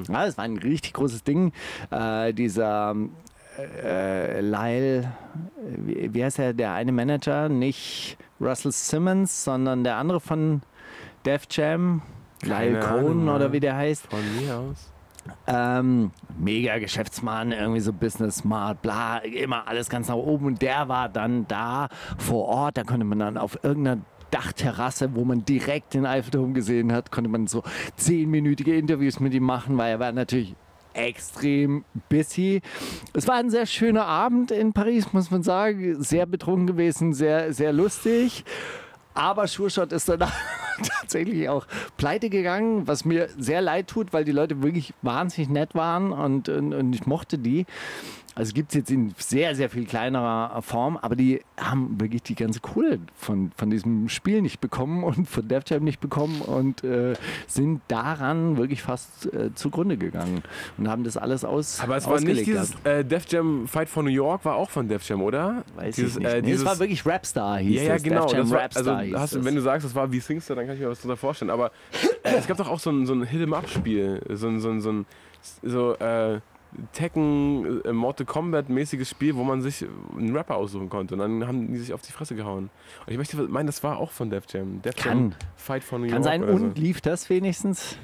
[0.09, 1.51] Ja, das war ein richtig großes Ding.
[1.91, 2.95] Äh, dieser
[3.57, 5.11] äh, Lyle,
[5.77, 10.61] wie, wie heißt er, der eine Manager, nicht Russell Simmons, sondern der andere von
[11.25, 12.01] Def Jam,
[12.43, 13.53] Lyle Cohn oder ja.
[13.53, 14.07] wie der heißt.
[14.07, 14.91] Von mir aus.
[15.47, 20.45] Ähm, mega Geschäftsmann, irgendwie so Business Smart, bla, immer alles ganz nach oben.
[20.45, 25.23] Und der war dann da vor Ort, da konnte man dann auf irgendeiner Dachterrasse, wo
[25.23, 27.63] man direkt den Eiffelturm gesehen hat, konnte man so
[27.95, 30.55] zehnminütige Interviews mit ihm machen, weil er war natürlich
[30.95, 32.61] extrem busy.
[33.13, 36.01] Es war ein sehr schöner Abend in Paris, muss man sagen.
[36.01, 38.43] Sehr betrunken gewesen, sehr, sehr lustig.
[39.13, 40.33] Aber Schurschott ist danach
[41.01, 41.65] tatsächlich auch
[41.97, 46.49] pleite gegangen, was mir sehr leid tut, weil die Leute wirklich wahnsinnig nett waren und,
[46.49, 47.65] und, und ich mochte die.
[48.37, 52.35] Also gibt es jetzt in sehr, sehr viel kleinerer Form, aber die haben wirklich die
[52.35, 56.83] ganze Kohle von, von diesem Spiel nicht bekommen und von Def Jam nicht bekommen und
[56.83, 57.13] äh,
[57.47, 60.43] sind daran wirklich fast äh, zugrunde gegangen
[60.77, 64.03] und haben das alles aus Aber es war nicht dieses äh, Def Jam Fight for
[64.03, 65.63] New York, war auch von Def Jam, oder?
[65.77, 66.27] Weiß dieses, ich nicht.
[66.29, 68.03] Äh, nee, dieses, es war wirklich Rapstar, hieß ja, ja, das.
[68.03, 68.25] genau.
[68.25, 69.45] Das war, Rapstar also, hieß hast, du- das.
[69.45, 71.51] wenn du sagst, das war wie Singstar, dann kann ich mir was darunter vorstellen.
[71.51, 71.71] Aber
[72.23, 74.91] äh, es gab doch auch so ein, so ein Hit-em-up-Spiel, so ein, so ein, so
[74.91, 75.05] ein
[75.61, 76.39] so, äh,
[76.93, 79.85] Tekken, äh, Mortal Kombat-mäßiges Spiel, wo man sich
[80.17, 81.15] einen Rapper aussuchen konnte.
[81.15, 82.69] Und dann haben die sich auf die Fresse gehauen.
[83.05, 84.81] Und ich möchte meinen, das war auch von Def Jam.
[84.81, 85.17] Def Kann.
[85.31, 86.23] Jam Fight for New Kann York.
[86.25, 86.43] sein.
[86.43, 86.63] oder so.
[86.65, 87.97] Und lief das wenigstens?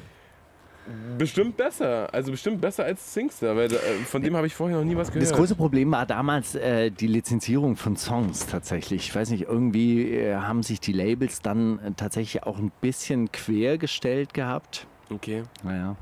[1.17, 2.11] Bestimmt besser.
[2.13, 5.09] Also bestimmt besser als Singstar, weil äh, von dem habe ich vorher noch nie was
[5.09, 5.29] gehört.
[5.29, 9.07] Das große Problem war damals äh, die Lizenzierung von Songs tatsächlich.
[9.07, 13.31] Ich weiß nicht, irgendwie äh, haben sich die Labels dann äh, tatsächlich auch ein bisschen
[13.31, 14.87] quergestellt gehabt.
[15.09, 15.43] Okay.
[15.63, 15.95] Naja.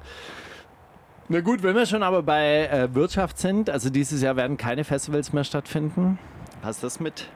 [1.27, 4.83] Na gut, wenn wir schon aber bei äh, Wirtschaft sind, also dieses Jahr werden keine
[4.83, 6.17] Festivals mehr stattfinden.
[6.63, 7.29] Hast du das mit?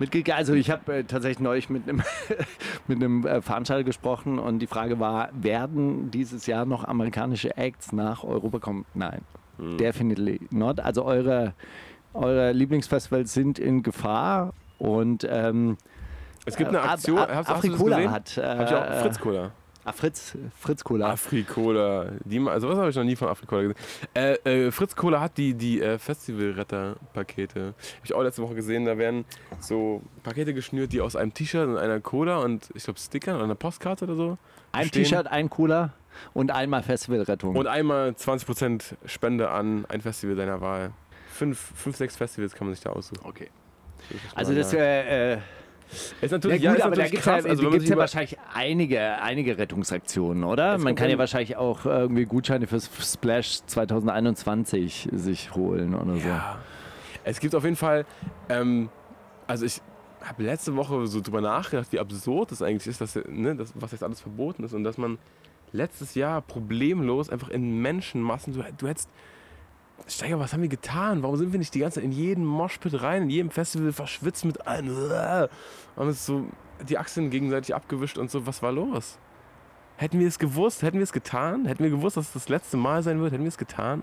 [0.00, 0.36] Mitgekriegt?
[0.36, 2.02] Also ich habe äh, tatsächlich neulich mit einem
[2.88, 7.92] mit einem äh, Veranstalter gesprochen und die Frage war, werden dieses Jahr noch amerikanische Acts
[7.92, 8.84] nach Europa kommen?
[8.94, 9.20] Nein,
[9.78, 10.80] definitely not.
[10.80, 11.54] Also eure,
[12.14, 15.76] eure Lieblingsfestivals sind in Gefahr und ähm,
[16.46, 17.18] Es gibt eine Ab- Aktion.
[17.18, 18.10] Hast, hast du das Afrikola gesehen?
[18.10, 19.52] hat, äh, Hab ich auch Fritz Cola.
[19.84, 21.10] Ah, Fritz, Fritz Cola.
[21.10, 22.12] Afrikola.
[22.24, 23.78] Die, also was habe ich noch nie von Afrikola gesehen.
[24.14, 27.60] Äh, äh, Fritz Cola hat die, die äh, Festivalretter-Pakete.
[27.60, 28.84] Habe ich auch letzte Woche gesehen.
[28.84, 29.24] Da werden
[29.58, 33.44] so Pakete geschnürt, die aus einem T-Shirt und einer Cola und ich glaube Stickern oder
[33.44, 34.38] einer Postkarte oder so.
[34.72, 34.90] Ein.
[34.90, 35.92] T-Shirt, ein Cooler
[36.32, 37.56] und einmal Festivalrettung.
[37.56, 40.92] Und einmal 20% Spende an ein Festival deiner Wahl.
[41.28, 43.20] Fünf, fünf, sechs Festivals kann man sich da aussuchen.
[43.24, 43.50] okay.
[44.08, 45.38] Das Also das äh, äh,
[45.90, 47.34] ist ja natürlich, gut, ist aber da gibt es ja.
[47.34, 50.76] Also, gibt's ja wahrscheinlich einige, einige Rettungsaktionen, oder?
[50.76, 56.28] Es Man kann ja wahrscheinlich auch irgendwie Gutscheine fürs Splash 2021 sich holen oder so.
[56.28, 56.58] Ja.
[57.24, 58.06] Es gibt auf jeden Fall,
[58.48, 58.88] ähm,
[59.46, 59.80] also ich
[60.22, 63.92] habe letzte Woche so drüber nachgedacht, wie absurd es eigentlich ist, dass, ne, das, was
[63.92, 65.18] jetzt alles verboten ist und dass man
[65.72, 69.08] letztes Jahr problemlos einfach in Menschenmassen, du, du hättest,
[70.06, 71.22] Steiger, was haben wir getan?
[71.22, 74.44] Warum sind wir nicht die ganze Zeit in jeden Moshpit rein, in jedem Festival verschwitzt
[74.44, 75.48] mit allen, haben
[75.96, 76.46] uns so
[76.88, 79.18] die Achseln gegenseitig abgewischt und so, was war los?
[79.96, 82.76] Hätten wir es gewusst, hätten wir es getan, hätten wir gewusst, dass es das letzte
[82.76, 84.02] Mal sein wird, hätten wir es getan?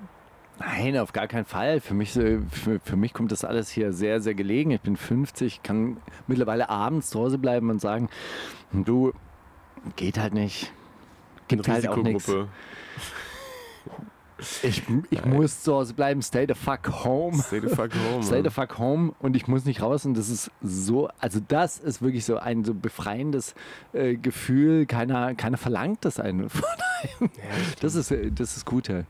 [0.60, 1.81] Nein, auf gar keinen Fall.
[1.81, 2.41] Für mich, für,
[2.83, 4.71] für mich kommt das alles hier sehr, sehr gelegen.
[4.71, 8.10] Ich bin 50, kann mittlerweile abends zu Hause bleiben und sagen,
[8.71, 9.13] du,
[9.95, 10.71] geht halt nicht.
[11.47, 12.31] Gibt halt auch nichts.
[14.62, 17.41] Ich, ich muss zu Hause bleiben, stay the fuck home.
[17.41, 18.23] Stay the fuck home.
[18.23, 21.80] stay the fuck home und ich muss nicht raus und das ist so, also das
[21.80, 23.56] ist wirklich so ein so befreiendes
[23.93, 24.86] äh, Gefühl.
[24.86, 26.63] Keiner, keiner verlangt das einen von
[27.19, 27.32] einem.
[27.38, 27.50] Ja,
[27.82, 29.06] das ist das ist Gute.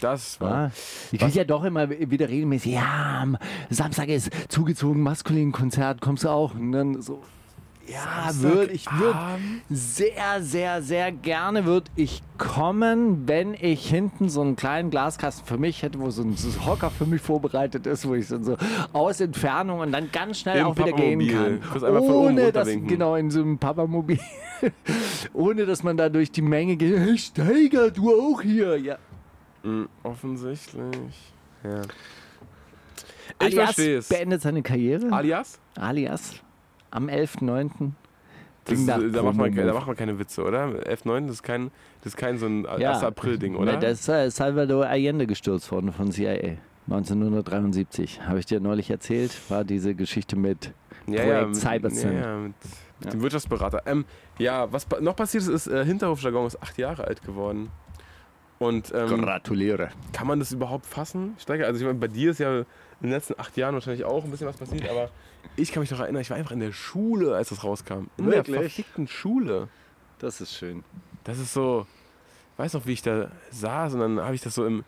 [0.00, 0.66] Das war.
[0.66, 0.72] Ja,
[1.12, 3.26] ich kriege ja doch immer wieder regelmäßig, ja,
[3.70, 6.54] Samstag ist zugezogen, maskulin Konzert, kommst du auch?
[6.54, 7.22] Und dann so,
[7.88, 9.18] ja, würde ich würde
[9.70, 15.58] sehr, sehr, sehr gerne würde ich kommen, wenn ich hinten so einen kleinen Glaskasten für
[15.58, 18.56] mich hätte, wo so ein Hocker für mich vorbereitet ist, wo ich dann so
[18.92, 21.82] aus Entfernung und dann ganz schnell Im auch wieder gehen kann.
[21.82, 24.18] Ohne dass, genau, in so einem Papamobil.
[25.32, 26.98] Ohne dass man da durch die Menge geht.
[26.98, 28.76] Hey, Steiger, du auch hier.
[28.78, 28.98] Ja.
[29.62, 31.32] Mhm, offensichtlich.
[31.62, 31.82] Ja.
[33.46, 35.12] Ich Alias beendet seine Karriere.
[35.12, 35.58] Alias?
[35.74, 36.40] Alias
[36.96, 37.92] am 11.9.
[38.64, 40.64] Das, da, macht man, da macht man keine Witze, oder?
[40.64, 41.26] 11.9.
[41.26, 42.94] Das ist kein, das ist kein so ein ja.
[42.94, 43.04] 1.
[43.04, 43.74] April-Ding, oder?
[43.74, 46.56] Ne, das ist äh, Salvador Allende gestürzt worden von CIA.
[46.88, 48.22] 1973.
[48.22, 50.72] Habe ich dir neulich erzählt, war diese Geschichte mit
[51.06, 52.12] ja, Projekt ja, mit, Cybersyn.
[52.12, 52.54] Ja, ja, mit
[53.04, 53.10] ja.
[53.10, 53.82] dem Wirtschaftsberater.
[53.86, 54.04] Ähm,
[54.38, 57.70] ja, was noch passiert ist, ist äh, Hinterhofjargon ist acht Jahre alt geworden.
[58.58, 59.90] Und, ähm, Gratuliere.
[60.12, 61.36] Kann man das überhaupt fassen?
[61.38, 61.66] Steiger?
[61.66, 62.64] Also ich meine, bei dir ist ja in
[63.02, 65.10] den letzten acht Jahren wahrscheinlich auch ein bisschen was passiert, aber
[65.56, 68.08] ich kann mich noch erinnern, ich war einfach in der Schule, als das rauskam.
[68.16, 68.44] In Wirklich?
[68.46, 69.68] der verfickten Schule.
[70.18, 70.82] Das ist schön.
[71.24, 71.86] Das ist so,
[72.54, 74.84] ich weiß noch, wie ich da saß und dann habe ich das so im,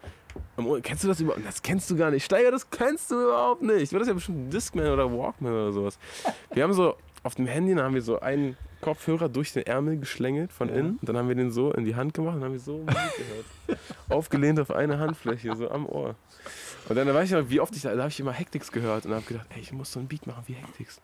[0.57, 1.44] im, Kennst du das überhaupt?
[1.44, 2.25] Das kennst du gar nicht.
[2.25, 3.92] Steiger, das kennst du überhaupt nicht.
[3.92, 5.99] War das ja bestimmt Discman oder Walkman oder sowas.
[6.53, 10.53] Wir haben so, auf dem Handy, haben wir so einen Kopfhörer durch den Ärmel geschlängelt
[10.53, 10.77] von ja.
[10.77, 10.99] innen.
[11.01, 13.16] Und dann haben wir den so in die Hand gemacht und haben wir so Musik
[13.66, 13.81] gehört.
[14.09, 16.14] Aufgelehnt auf eine Handfläche, so am Ohr.
[16.88, 19.07] Und dann weiß ich noch, wie oft ich da, da habe ich immer Hectics gehört
[19.07, 21.01] und habe gedacht, ey, ich muss so einen Beat machen wie Hectics.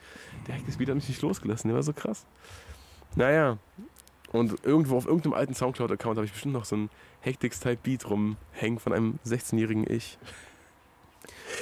[0.46, 2.26] Der Hectics-Beat hat mich nicht losgelassen, der war so krass.
[3.16, 3.58] Naja,
[4.32, 8.92] und irgendwo auf irgendeinem alten Soundcloud-Account habe ich bestimmt noch so einen Hectics-Type-Beat rumhängen von
[8.92, 10.18] einem 16-jährigen Ich.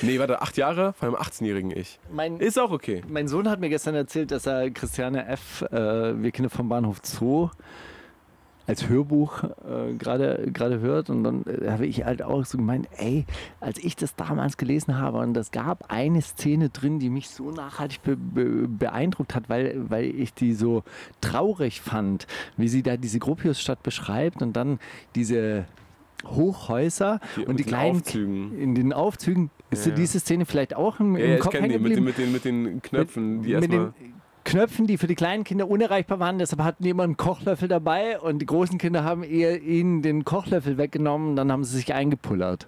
[0.01, 2.01] Nee, warte, acht Jahre von einem 18-jährigen Ich.
[2.11, 3.03] Mein, ist auch okay.
[3.09, 7.01] Mein Sohn hat mir gestern erzählt, dass er Christiane F., äh, wir Kinder vom Bahnhof
[7.03, 7.51] Zoo,
[8.67, 13.25] als Hörbuch äh, gerade hört und dann äh, habe ich halt auch so gemeint, ey,
[13.61, 17.51] als ich das damals gelesen habe und das gab eine Szene drin, die mich so
[17.51, 20.83] nachhaltig be be beeindruckt hat, weil, weil ich die so
[21.21, 24.79] traurig fand, wie sie da diese Gropiusstadt beschreibt und dann
[25.15, 25.65] diese
[26.25, 28.59] Hochhäuser die, und die kleinen Aufzügen.
[28.59, 29.51] in den Aufzügen.
[29.71, 32.05] Ist ja, dir diese Szene vielleicht auch im, ja, im ja, Kopf hängen geblieben?
[32.05, 33.93] Mit, den, mit den Knöpfen, mit, die erstmal
[34.53, 36.39] Knöpfen, die für die kleinen Kinder unerreichbar waren.
[36.39, 40.27] Deshalb hatten die immer einen Kochlöffel dabei und die großen Kinder haben eher ihnen den
[40.27, 42.67] Kochlöffel weggenommen und dann haben sie sich eingepullert.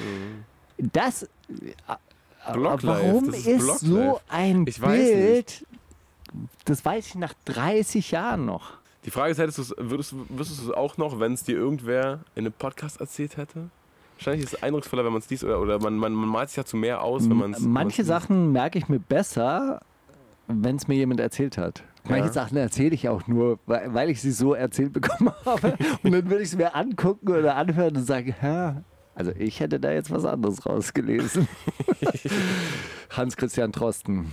[0.00, 0.88] Mhm.
[0.92, 1.24] Das.
[1.24, 1.26] Äh,
[2.54, 5.66] warum ist, ist so ein ich Bild?
[6.64, 8.72] Das weiß ich nach 30 Jahren noch.
[9.04, 12.46] Die Frage ist, hättest würdest, wüsstest du es auch noch, wenn es dir irgendwer in
[12.46, 13.68] einem Podcast erzählt hätte?
[14.16, 16.56] Wahrscheinlich ist es eindrucksvoller, wenn man es liest oder, oder man, man, man malt sich
[16.56, 17.60] ja zu mehr aus, wenn man es.
[17.60, 19.82] Manche Sachen merke ich mir besser,
[20.48, 21.82] wenn es mir jemand erzählt hat.
[22.08, 22.32] Manche ja.
[22.32, 25.76] Sachen erzähle ich auch nur, weil, weil, ich sie so erzählt bekommen habe.
[26.02, 28.74] Und dann würde ich es mir angucken oder anhören und sagen, Hä?
[29.14, 31.48] also ich hätte da jetzt was anderes rausgelesen.
[33.10, 34.32] Hans-Christian Trosten.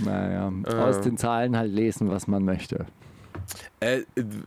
[0.00, 0.74] Naja, äh.
[0.74, 2.86] aus den Zahlen halt lesen, was man möchte.
[3.80, 4.02] Äh,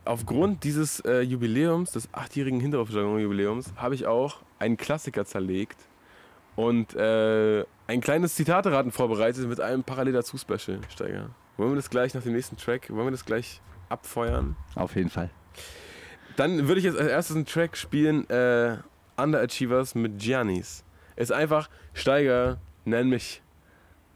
[0.06, 5.78] aufgrund dieses äh, Jubiläums, des achtjährigen Hinterhofjargon-Jubiläums, habe ich auch einen Klassiker zerlegt
[6.56, 11.30] und äh, ein kleines Zitateraten vorbereitet mit einem parallel dazu Special, Steiger.
[11.56, 14.56] Wollen wir das gleich nach dem nächsten Track, wollen wir das gleich abfeuern?
[14.76, 15.30] Auf jeden Fall.
[16.36, 18.78] Dann würde ich jetzt als erstes einen Track spielen, äh,
[19.15, 20.84] Underachievers mit Giannis.
[21.15, 23.41] Ist einfach, Steiger, nenn mich,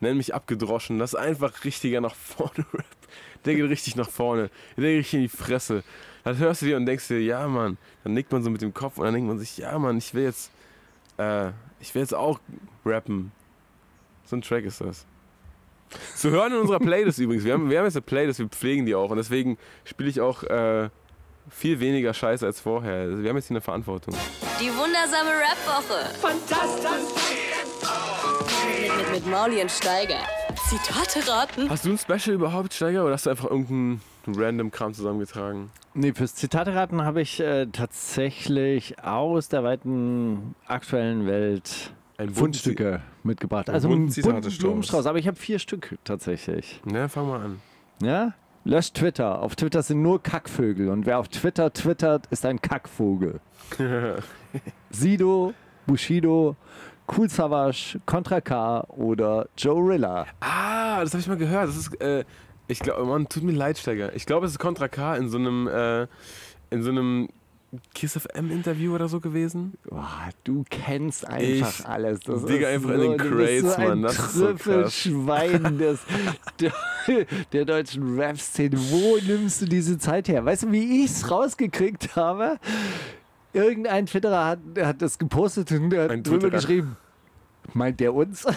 [0.02, 1.00] nenn mich abgedroschen.
[1.00, 2.86] Das ist einfach richtiger nach vorne Rap.
[3.46, 4.52] Der geht richtig nach vorne.
[4.78, 5.84] Der geht richtig in die Fresse.
[6.24, 7.80] Dann hörst du dir und denkst dir, ja Mann.
[8.04, 10.14] Dann nickt man so mit dem Kopf und dann denkt man sich, ja Mann, ich
[10.14, 10.52] will jetzt,
[11.18, 12.40] äh, ich will jetzt auch
[12.86, 13.32] rappen.
[14.32, 15.06] So ein Track ist das.
[16.16, 17.44] Zu hören in unserer Playlist übrigens.
[17.44, 19.12] Wir haben, wir haben jetzt eine Playlist, wir pflegen die auch.
[19.12, 20.90] Und deswegen spiele ich auch äh,
[21.50, 22.94] viel weniger Scheiße als vorher.
[22.94, 24.16] Also wir haben jetzt hier eine Verantwortung.
[24.62, 26.18] Die wundersame Rap-Woche.
[26.22, 26.92] Fantastisch.
[28.80, 30.20] Mit, mit, mit Mauli und Steiger.
[30.70, 31.70] Zitate raten.
[31.70, 35.72] Hast du ein Special überhaupt, Steiger, oder hast du einfach irgendeinen random Kram zusammengetragen?
[35.94, 41.92] Nee, fürs Zitate-Raten habe ich äh, tatsächlich aus der weiten aktuellen Welt
[42.30, 43.70] Fundstücke mitgebracht.
[43.70, 46.82] Also ein bunten Blumenstrauß, aber ich habe vier Stück tatsächlich.
[46.86, 47.62] Na, fang mal an.
[48.02, 48.34] Ja?
[48.64, 49.42] Löscht Twitter.
[49.42, 53.40] Auf Twitter sind nur Kackvögel und wer auf Twitter twittert, ist ein Kackvogel.
[54.92, 55.54] Sido,
[55.88, 56.56] Bushido,
[57.08, 60.28] Cool Savage, Contra K oder Joe Rilla.
[60.40, 61.70] Ah, das habe ich mal gehört.
[61.70, 62.24] Das ist, äh,
[62.68, 64.16] ich glaube, man tut mir leid, Steiger.
[64.16, 66.08] Ich glaube, es ist Contra K in so einem, äh,
[66.70, 67.30] in so einem
[67.94, 69.74] Kiss of M Interview oder so gewesen.
[69.90, 72.20] Boah, du kennst einfach Ich alles.
[72.22, 74.02] Das digga einfach in den Crates, so ein Mann.
[74.02, 75.04] Das ist so krass.
[75.04, 76.00] Des,
[76.60, 76.74] der,
[77.54, 78.78] der deutschen Rap-Szene.
[78.78, 80.44] Wo nimmst du diese Zeit her?
[80.44, 82.60] Weißt du, wie ich es rausgekriegt habe?
[83.54, 86.60] Irgendein Twitterer hat, hat das gepostet und der Ein hat drüber Twitterer.
[86.60, 86.98] geschrieben.
[87.74, 88.46] Meint der uns?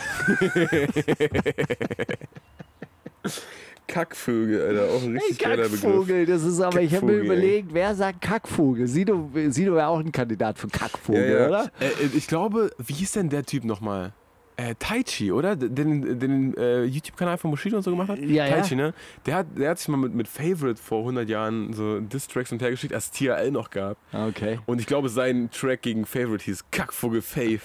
[3.86, 4.84] Kackvögel, Alter.
[4.94, 5.80] Auch ein Hey, richtig Begriff.
[5.82, 7.24] Kackvogel, das ist aber, ich habe mir ey.
[7.24, 8.86] überlegt, wer sagt Kackvogel?
[8.86, 11.48] Sido, Sido wäre auch ein Kandidat für Kackvogel, Ja, ja.
[11.48, 11.70] oder?
[11.80, 14.12] Äh, äh, ich glaube, wie hieß denn der Typ nochmal?
[14.56, 15.56] Äh, Taichi, oder?
[15.56, 18.20] Den, den äh, YouTube-Kanal von Bushido und so gemacht hat?
[18.20, 18.54] Ja, ja.
[18.54, 18.94] Taichi, ne?
[19.26, 22.62] Der hat, der hat sich mal mit, mit Favorite vor 100 Jahren so Diss-Tracks und
[22.62, 23.96] hergeschickt, als es TRL noch gab.
[24.12, 24.60] Okay.
[24.66, 27.62] Und ich glaube, sein Track gegen Favorite hieß Kackvogel Faith.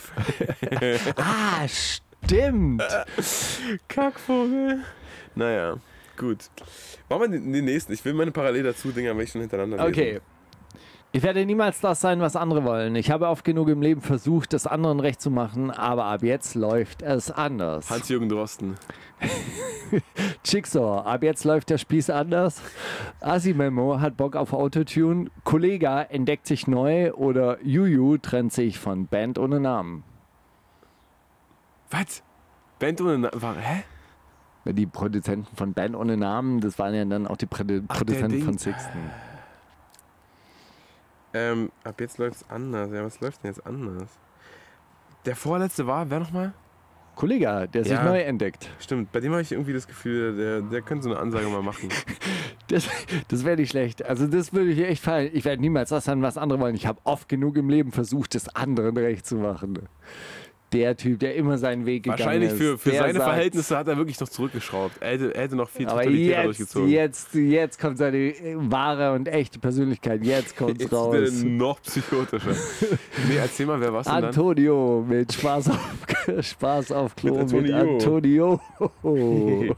[1.15, 2.81] Ah, stimmt.
[3.87, 4.79] Kackvogel.
[5.35, 5.77] Naja,
[6.19, 6.49] gut.
[7.09, 7.93] Machen wir den, nächsten.
[7.93, 9.89] Ich will meine Parallel dazu Dinger ich schon hintereinander lesen.
[9.89, 10.21] Okay.
[11.11, 12.95] Ich werde niemals das sein, was andere wollen.
[12.95, 16.53] Ich habe oft genug im Leben versucht, das anderen recht zu machen, aber ab jetzt
[16.53, 17.89] läuft es anders.
[17.89, 18.75] Hans-Jürgen Drosten.
[20.45, 22.61] Jigsaw, ab jetzt läuft der Spieß anders.
[23.21, 25.31] Asimemo hat Bock auf Autotune.
[25.43, 30.03] Kollega entdeckt sich neu oder Juju trennt sich von Band ohne Namen.
[31.89, 32.21] Was?
[32.77, 33.83] Band ohne Na war, Hä?
[34.65, 38.41] Die Produzenten von Band ohne Namen, das waren ja dann auch die Produ Ach, Produzenten
[38.43, 38.99] von Sixten.
[41.33, 42.89] Ähm, ab jetzt läuft's anders.
[42.91, 44.09] Ja, was läuft denn jetzt anders?
[45.25, 46.53] Der vorletzte war, wer nochmal?
[47.15, 48.03] Kollega, der sich Ja.
[48.03, 48.69] neu entdeckt.
[48.79, 51.61] Stimmt, bei dem habe ich irgendwie das Gefühl, der, der könnte so eine Ansage mal
[51.63, 51.89] machen.
[52.67, 52.87] Das,
[53.29, 54.05] das wäre nicht schlecht.
[54.05, 55.31] Also das würde ich echt fallen.
[55.33, 56.75] Ich werde niemals das sein, was andere wollen.
[56.75, 59.89] Ich habe oft genug im Leben versucht, das anderen recht zu machen.
[60.71, 62.57] Der Typ, der immer seinen Weg gegangen Wahrscheinlich ist.
[62.57, 65.01] für, für der seine sagt, Verhältnnisse hat er wirklich noch zurückgeschraubt.
[65.01, 66.89] Er hätte, er hätte noch viel totalitärer jetzt, durchgezogen.
[66.89, 70.23] jetzt, jetzt kommt seine äh, wahre und echte Persönlichkeit.
[70.23, 71.15] Jetzt kommt's Jetzt raus.
[71.15, 72.51] ist er noch psychotischer.
[73.27, 74.25] nee, erzähl mal, wer war's denn dann?
[74.25, 75.79] Antonio mit Spaß auf,
[76.41, 78.61] Spaß auf Klo Mit mit Antonio.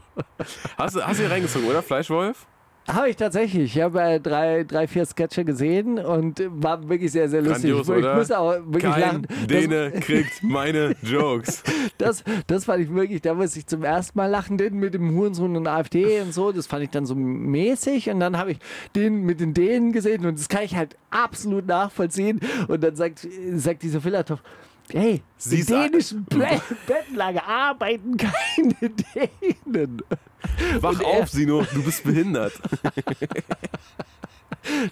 [0.76, 1.82] Hast du, hast du hier reingezogen, oder?
[1.82, 2.46] Fleischwolf?
[2.88, 3.76] Habe ich tatsächlich.
[3.76, 7.70] Ich habe äh, drei, drei, vier Sketche gesehen und war wirklich sehr, sehr lustig.
[7.70, 9.26] Grandios, ich, ich muss auch wirklich Kein lachen.
[9.48, 11.62] Däne kriegt meine Jokes.
[11.98, 14.94] Das, das, das fand ich wirklich, da muss ich zum ersten Mal lachen, den mit
[14.94, 16.50] dem Hurensohn und AfD und so.
[16.50, 18.10] Das fand ich dann so mäßig.
[18.10, 18.58] Und dann habe ich
[18.96, 22.40] den mit den Dänen gesehen und das kann ich halt absolut nachvollziehen.
[22.66, 24.42] Und dann sagt, sagt dieser Filatov,
[24.90, 28.74] Hey, Sie dänischen Be Bettlager arbeiten keine
[29.64, 30.02] Dänen.
[30.80, 32.52] Wach er- auf, Sino, du bist behindert.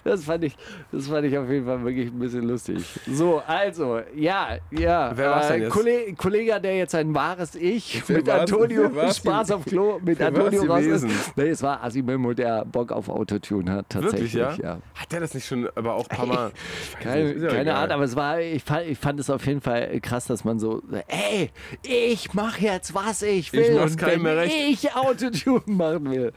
[0.03, 0.55] Das fand ich,
[0.91, 2.83] das fand ich auf jeden Fall wirklich ein bisschen lustig.
[3.07, 5.11] So, also, ja, ja.
[5.15, 5.71] Wer war's denn jetzt?
[5.71, 10.27] Kollege, Kollege, der jetzt ein wahres Ich Wer mit Antonio Spaß auf Klo mit Wer
[10.27, 11.05] Antonio raus ist.
[11.35, 14.33] Nee, es war Asimimo, der Bock auf Autotune hat, tatsächlich.
[14.33, 14.79] Wirklich, ja?
[14.95, 16.51] Hat der das nicht schon, aber auch ein paar Mal?
[16.99, 17.75] Keine, nicht, ja keine.
[17.75, 20.59] Ahnung, aber es war, ich fand, ich fand es auf jeden Fall krass, dass man
[20.59, 21.49] so, ey,
[21.83, 23.61] ich mache jetzt, was ich will.
[23.61, 24.53] Ich mach's keinem mehr recht.
[24.53, 26.33] ich Autotune machen will,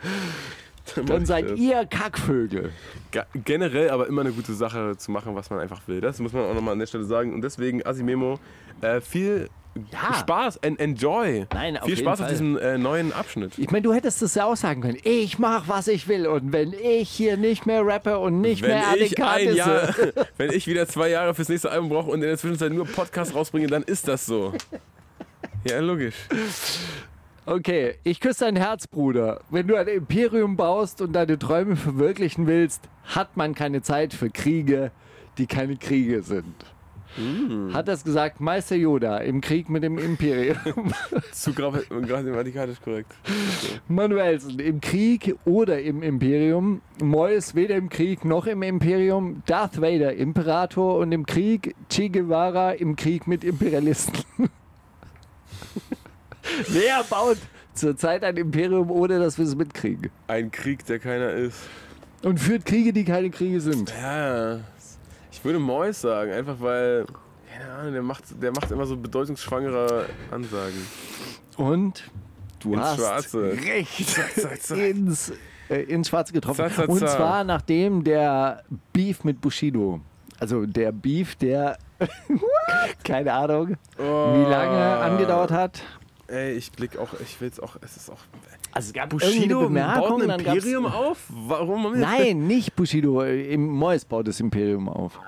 [0.97, 1.59] mach dann ich seid das.
[1.59, 2.71] ihr Kackvögel.
[3.11, 6.01] Ge- Generell aber immer eine gute Sache zu machen, was man einfach will.
[6.01, 7.33] Das muss man auch nochmal an der Stelle sagen.
[7.35, 8.39] Und deswegen, Asimemo,
[8.81, 9.49] äh, viel
[9.91, 10.15] Ja.
[10.15, 11.47] Spaß, en enjoy.
[11.53, 12.27] Nein, auf viel Spaß Fall.
[12.27, 13.59] auf diesem äh, neuen Abschnitt.
[13.59, 14.99] Ich meine, du hättest es ja auch sagen können.
[15.03, 16.27] Ich mache, was ich will.
[16.29, 19.93] Und wenn ich hier nicht mehr rappe und nicht Wenn mehr ich ein Jahr,
[20.37, 23.35] wenn ich wieder zwei Jahre fürs nächste Album brauche und in der Zwischenzeit nur Podcast
[23.35, 24.53] rausbringe, dann ist das so.
[25.69, 26.15] Ja, logisch.
[27.47, 29.41] Okay, ich küsse dein Herz, Bruder.
[29.51, 34.31] Wenn du ein Imperium baust und deine Träume verwirklichen willst, hat man keine Zeit für
[34.31, 34.91] Kriege,
[35.37, 36.55] die keine Kriege sind.
[37.73, 40.93] Hat das gesagt Meister Yoda im Krieg mit dem Imperium.
[41.33, 43.15] Zu gra- grammatikalisch korrekt.
[43.87, 46.81] Manuelsen im Krieg oder im Imperium.
[47.01, 49.43] Mois weder im Krieg noch im Imperium.
[49.47, 51.77] Darth Vader Imperator und im Krieg.
[51.89, 54.25] Che Guevara im Krieg mit Imperialisten.
[56.69, 57.39] Wer baut
[57.75, 60.11] zurzeit ein Imperium, ohne dass wir es mitkriegen?
[60.29, 61.59] Ein Krieg, der keiner ist.
[62.23, 63.93] Und führt Kriege, die keine Kriege sind.
[64.01, 64.59] Ja,
[65.31, 67.05] ich würde Mois sagen, einfach weil,
[67.53, 70.87] keine Ahnung, der macht, der macht immer so bedeutungsschwangere Ansagen.
[71.57, 72.05] Und
[72.61, 73.53] du Ins hast Schwarze.
[73.67, 74.79] recht zack, zack.
[74.79, 75.33] ins,
[75.69, 76.57] äh, ins Schwarze getroffen.
[76.57, 77.11] Zack, zack, Und zack.
[77.11, 80.01] zwar nachdem der Beef mit Bushido,
[80.39, 81.77] also der Beef, der
[83.05, 85.83] keine Ahnung, wie lange angedauert hat.
[86.27, 88.19] Ey, ich blick auch, ich will's auch, es ist auch.
[88.73, 91.19] Also es gab Bushido baut Bemerkung, ein dann gab's- Imperium auf?
[91.29, 91.99] Warum?
[91.99, 93.23] Nein, nicht Bushido.
[93.23, 95.21] Im Mois baut das Imperium auf.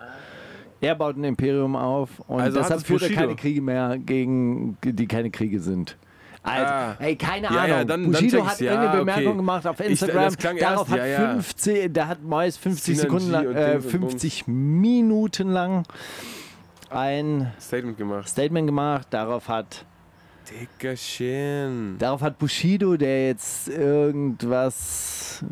[0.81, 4.77] Er baut ein Imperium auf und Also deshalb es führt er keine Kriege mehr gegen,
[4.83, 5.97] die keine Kriege sind.
[6.43, 6.97] Also, Ah.
[7.01, 7.89] ey, keine Ja, ja, Ahnung.
[7.89, 8.61] dann- dann Bushido check hat.
[8.61, 8.99] Ja, okay.
[8.99, 10.35] Bemerkung gemacht auf Ich- Instagram.
[10.37, 11.31] klang Darauf erst, hat ja, ja.
[11.33, 15.83] 15, da hat Mois 50 Synergie Sekunden lang, äh, Dings und 50 Minuten lang
[16.91, 18.29] ein Statement gemacht.
[18.29, 19.09] Statement gemacht.
[19.11, 19.85] Darauf hat,
[20.51, 21.97] Dickerchen.
[21.99, 25.45] darauf hat Bushido, der jetzt irgendwas.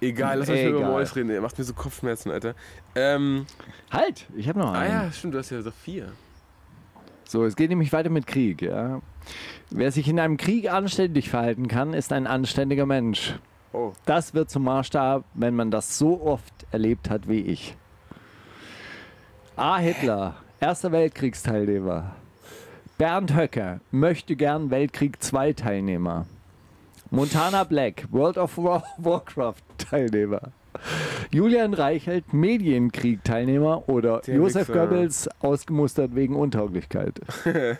[0.00, 0.80] Egal, lass uns nicht über.
[0.86, 1.30] Mois reden.
[1.30, 2.54] Er macht mir so Kopfschmerzen, Alter.
[2.94, 3.46] Ähm,
[3.90, 4.92] Halt, ich habe noch ah einen.
[4.92, 6.12] ja, stimmt, du hast ja so vier.
[7.24, 8.62] So, es geht nämlich weiter mit Krieg.
[8.62, 9.00] Ja.
[9.70, 13.38] Wer sich in einem Krieg anständig verhalten kann, ist ein anständiger Mensch.
[13.72, 13.92] Oh.
[14.04, 17.76] Das wird zum Maßstab, wenn man das so oft erlebt hat wie ich.
[19.56, 19.78] A.
[19.78, 22.14] Hitler, Erster Weltkriegsteilnehmer.
[22.98, 26.26] Bernd Höcker, möchte gern Weltkrieg 2 Teilnehmer.
[27.10, 30.52] Montana Black, World of War Warcraft Teilnehmer.
[31.30, 34.86] Julian Reichelt, Medienkrieg Teilnehmer oder Der Josef Wichser.
[34.86, 37.20] Goebbels, ausgemustert wegen Untauglichkeit.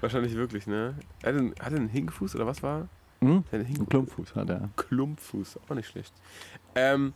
[0.00, 0.94] Wahrscheinlich wirklich, ne?
[1.22, 2.88] Er hat einen, hat er einen Hinkfuß oder was war?
[3.20, 3.44] Hm?
[3.52, 4.68] Er hat einen Klumpfuß hat er.
[4.76, 6.12] Klumpfuß, auch nicht schlecht.
[6.74, 7.12] Ähm.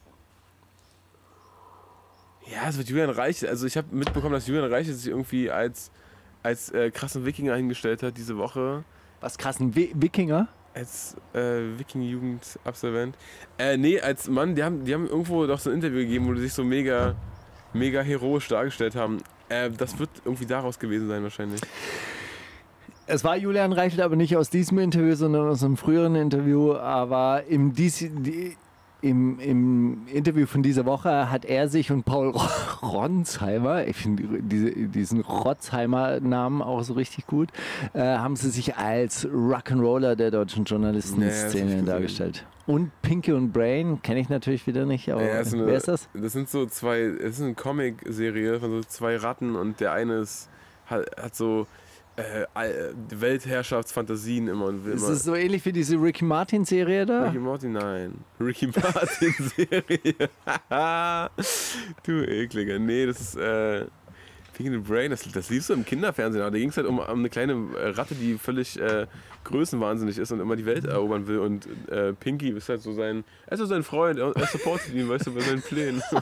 [2.53, 3.51] Ja, es wird Julian Reichelt.
[3.51, 5.91] Also ich habe mitbekommen, dass Julian Reichelt sich irgendwie als,
[6.47, 8.85] als äh, krassen Wikinger hingestellt hat diese Woche.
[9.21, 10.47] Was krassen Wi Wikinger?
[10.75, 13.17] Als äh, Wiking-Jugend-Absolvent.
[13.59, 16.35] Äh, nee, als Mann, die haben, die haben irgendwo doch so ein Interview gegeben, wo
[16.35, 17.17] die sich so mega,
[17.73, 19.19] mega heroisch dargestellt haben.
[19.49, 21.61] Äh, das wird irgendwie daraus gewesen sein wahrscheinlich.
[23.09, 26.75] Es war Julian Reichelt aber nicht aus diesem Interview, sondern aus einem früheren Interview.
[26.75, 28.57] Aber im, dies, die,
[29.03, 32.33] im, im Interview von dieser Woche hat er sich und Paul
[32.83, 37.51] Ronsheimer, ich finde diese, diesen Rotzheimer-Namen auch so richtig gut,
[37.93, 41.87] äh, haben sie sich als Rock'n'Roller der deutschen Nee, Journalistenszene gesehen.
[41.87, 42.47] dargestellt.
[42.67, 45.89] Und Pinky und Brain kenne ich natürlich wieder nicht, aber Ja, so eine- wer ist
[45.89, 46.09] das?
[46.15, 50.15] Das sind so zwei, es ist eine Comic-Serie von so zwei Ratten und der eine
[50.15, 50.49] ist,
[50.87, 51.67] hat, hat so
[52.17, 55.13] äh, all- Weltherrschaftsfantasien immer und will Ist immer.
[55.13, 57.27] es so ähnlich wie diese Ricky Martin-Serie da?
[57.27, 58.15] Ricky Martin, nein.
[58.41, 60.29] Ricky Martin Serie.
[62.05, 62.79] du ekliger.
[62.79, 63.85] Nee, das ist äh,
[64.57, 66.43] Pink in the Brain, das, das liefst du im Kinderfernsehen.
[66.43, 69.07] Aber da ging es halt um, um eine kleine äh, Ratte, die völlig äh,
[69.45, 71.41] größenwahnsinnig ist und immer die Welt erobern will.
[71.41, 75.09] Und äh, Pinky ist halt so sein, er ist so sein Freund, er, supportet ihn,
[75.09, 76.03] weißt du, bei seinen Plänen.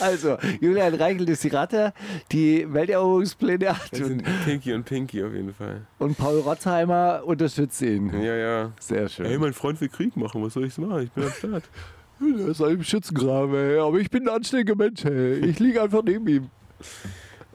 [0.00, 1.92] Also, Julian Reichelt ist die Ratte,
[2.30, 5.82] die Welteroberungspläne hat Das sind Pinky und Pinky auf jeden Fall.
[5.98, 8.10] und Paul Rotzheimer unterstützt ihn.
[8.22, 8.72] Ja, ja.
[8.80, 9.26] Sehr schön.
[9.26, 11.02] Hey, mein Freund will Krieg machen, was soll ich machen?
[11.02, 11.64] Ich bin am Start.
[12.20, 13.78] Er ist ein Schützengraben, ey.
[13.78, 15.04] aber ich bin ein anständiger Mensch.
[15.04, 15.44] Ey.
[15.44, 16.50] Ich liege einfach neben ihm.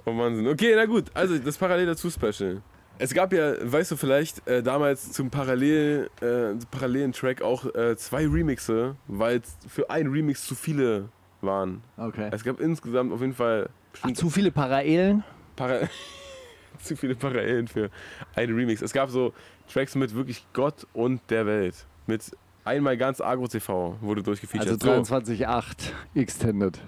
[0.10, 0.48] Oh Wahnsinn.
[0.48, 1.06] Okay, na gut.
[1.14, 2.62] Also das Parallel dazu Special.
[2.98, 7.96] Es gab ja, weißt du vielleicht, äh, damals zum Parallel, äh, parallelen Track auch äh,
[7.96, 11.08] zwei Remixe, weil es für einen Remix zu viele
[11.42, 11.82] waren.
[11.96, 12.30] Okay.
[12.34, 13.70] Es gab insgesamt auf jeden Fall
[14.02, 15.24] Ach, zu viele Parallelen?
[15.56, 15.88] Para
[16.80, 17.90] zu viele Parallelen für
[18.36, 18.82] einen Remix.
[18.82, 19.34] Es gab so
[19.72, 21.86] Tracks mit wirklich Gott und der Welt.
[22.06, 22.24] Mit
[22.66, 24.84] einmal ganz Agro TV wurde durchgefeatured.
[24.84, 26.80] Also so, 23.8 Extended.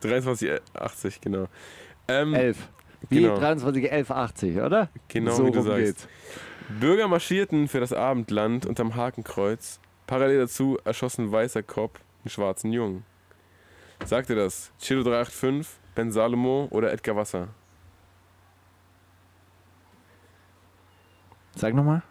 [0.00, 1.48] 2380, genau.
[2.10, 2.68] Ähm, 11.
[3.08, 3.38] Wie Genau.
[3.38, 4.88] 23.11.80, oder?
[5.08, 5.78] Genau, so wie du sagst.
[5.78, 6.08] geht's.
[6.80, 9.80] Bürger marschierten für das Abendland unterm Hakenkreuz.
[10.06, 13.04] Parallel dazu erschossen weißer Kopf einen schwarzen Jungen.
[14.04, 17.48] Sagte das Chilo 385, Ben Salomo oder Edgar Wasser?
[21.56, 22.02] Sag nochmal.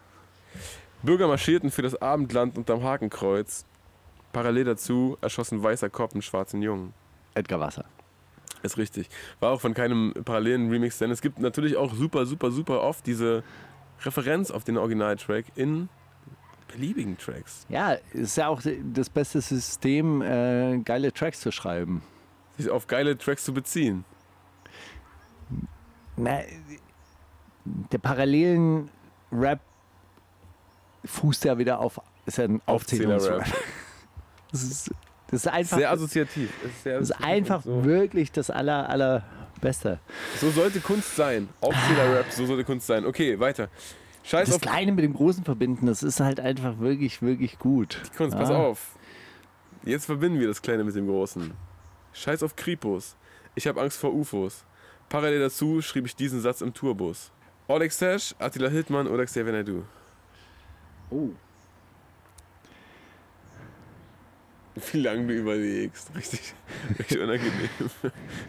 [1.02, 3.64] Bürger marschierten für das Abendland unterm Hakenkreuz.
[4.32, 6.92] Parallel dazu erschossen weißer Kopf einen schwarzen Jungen.
[7.34, 7.84] Edgar Wasser.
[8.62, 9.08] Ist richtig.
[9.40, 13.06] War auch von keinem parallelen Remix, denn es gibt natürlich auch super, super, super oft
[13.06, 13.42] diese
[14.02, 15.88] Referenz auf den Originaltrack in
[16.68, 17.66] beliebigen Tracks.
[17.68, 22.02] Ja, ist ja auch das beste System, äh, geile Tracks zu schreiben.
[22.56, 24.04] Sich auf geile Tracks zu beziehen.
[26.16, 26.40] Na,
[27.64, 28.90] der parallelen
[29.32, 29.60] Rap
[31.04, 32.60] fußt ja wieder auf, ist ja ein.
[32.66, 33.44] Aufzählungsrap.
[34.52, 34.90] Das ist,
[35.30, 36.50] das ist einfach, Sehr assoziativ.
[36.64, 37.84] Ist sehr das ist einfach so.
[37.84, 39.98] wirklich das aller, allerbeste.
[40.40, 41.48] so sollte Kunst sein.
[41.60, 43.04] Aufzähler-Rap, so sollte Kunst sein.
[43.06, 43.68] Okay, weiter.
[44.22, 48.00] Scheiß Das auf Kleine mit dem Großen verbinden, das ist halt einfach wirklich, wirklich gut.
[48.12, 48.56] die Kunst, pass Ja.
[48.56, 48.96] auf.
[49.82, 51.52] Jetzt verbinden wir das Kleine mit dem Großen.
[52.12, 53.16] Scheiß auf Kripos.
[53.54, 54.64] Ich habe Angst vor UFOs.
[55.08, 57.32] Parallel dazu schrieb ich diesen Satz im Tourbus.
[57.66, 59.82] Oleg Stash, Attila Hildmann oder Xavier Naidoo.
[61.10, 61.30] Oh.
[64.92, 66.10] Wie lange du überlegst.
[66.16, 66.54] Richtig,
[66.98, 67.50] richtig unangenehm.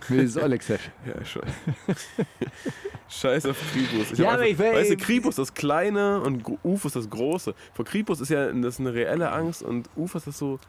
[0.10, 0.90] Das ist Olexesh.
[1.06, 1.42] Ja, schon.
[3.10, 4.12] Scheiß auf Kripus.
[4.14, 7.54] Ich Ja, aber einfach, ich will- weißt du, Kripus das Kleine und Ufus das Große.
[7.74, 10.60] Vor Kripus ist ja das ist eine reelle Angst und Ufus ist so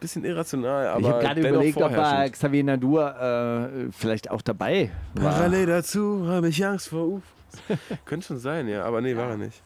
[0.00, 2.30] bisschen irrational, aber ich habe gerade überlegt, ob er.
[2.30, 5.32] Xavier Nadur äh, vielleicht auch dabei war.
[5.32, 7.22] Parallel dazu habe ich Angst vor UFOs.
[8.04, 9.60] Könnte schon sein, ja, aber nee, war er nicht.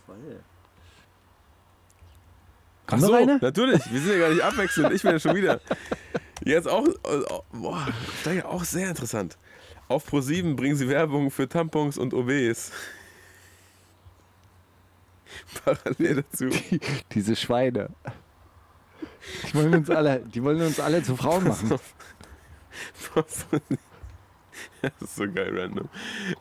[2.93, 3.39] Ach so, eine?
[3.39, 3.83] natürlich.
[3.91, 4.93] Wir sind ja gar nicht abwechselnd.
[4.93, 5.61] Ich bin ja schon wieder.
[6.45, 7.23] Jetzt auch, äh,
[7.53, 7.87] boah,
[8.21, 9.39] Steiger, auch sehr interessant.
[9.89, 12.73] Auf Pro7 bringen sie Werbung für Tampons und OBs.
[15.65, 16.49] Parallel dazu.
[17.13, 17.91] Diese Schweine.
[19.49, 21.79] Die wollen uns alle, die wollen uns alle zu Frauen machen.
[24.83, 25.89] Das ist so geil random.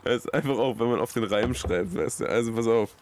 [0.03, 2.25] Das ist einfach auch, wenn man auf den Reim schreibt, weißt du.
[2.25, 2.95] Also pass auf.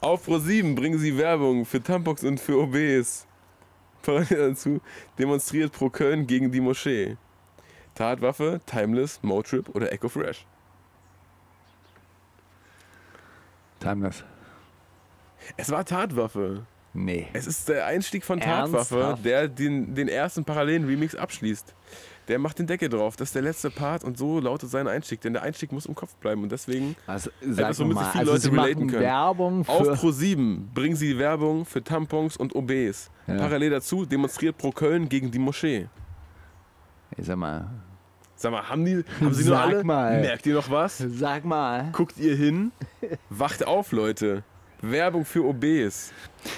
[0.00, 3.26] Auf Pro7 bringen sie Werbung für Tampons und für OBs.
[4.02, 4.80] Parallel dazu
[5.18, 7.16] demonstriert Pro Köln gegen die Moschee.
[7.94, 10.46] Tatwaffe, Timeless, Motrip oder Echo Fresh.
[13.78, 14.24] Timeless.
[15.58, 16.66] Es war Tatwaffe.
[16.94, 17.28] Nee.
[17.34, 19.24] Es ist der Einstieg von Tatwaffe, Ernsthaft?
[19.24, 21.74] der den, den ersten parallelen Remix abschließt.
[22.30, 23.16] Der macht den Deckel drauf.
[23.16, 25.20] Das ist der letzte Part und so lautet sein Einstieg.
[25.20, 28.32] Denn der Einstieg muss im Kopf bleiben und deswegen Also, Etwas, womit sich viele also
[28.32, 29.02] Leute relaten können.
[29.02, 29.94] Werbung Auf für...
[29.94, 33.10] Pro7 bringen sie Werbung für Tampons und OBs.
[33.26, 33.34] Ja.
[33.36, 35.88] Parallel dazu demonstriert Pro Köln gegen die Moschee.
[37.16, 37.68] Ich sag mal,
[38.36, 39.82] Sag mal, haben, die, haben sie nur alle?
[39.82, 40.20] mal.
[40.20, 40.98] Merkt ihr noch was?
[40.98, 41.90] sag mal.
[41.92, 42.70] Guckt ihr hin?
[43.28, 44.44] Wacht auf, Leute.
[44.82, 46.12] Werbung für OBs.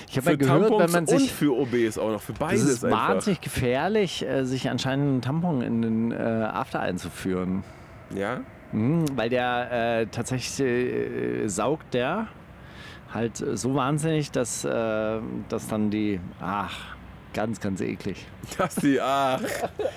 [0.09, 1.33] Ich habe Für ja gehört, Tampons wenn man und sich...
[1.33, 2.23] für OBs auch noch.
[2.23, 3.09] Für Es beides ist einfach.
[3.09, 7.65] wahnsinnig gefährlich, äh, sich anscheinend einen Tampon in den äh, After einzuführen.
[8.15, 8.41] Ja?
[8.73, 12.29] Mhm, weil der äh, tatsächlich äh, saugt der
[13.13, 16.21] halt äh, so wahnsinnig, dass, äh, dass dann die.
[16.41, 16.97] Ach,
[17.33, 18.27] ganz, ganz eklig.
[18.59, 19.41] Das die, ach,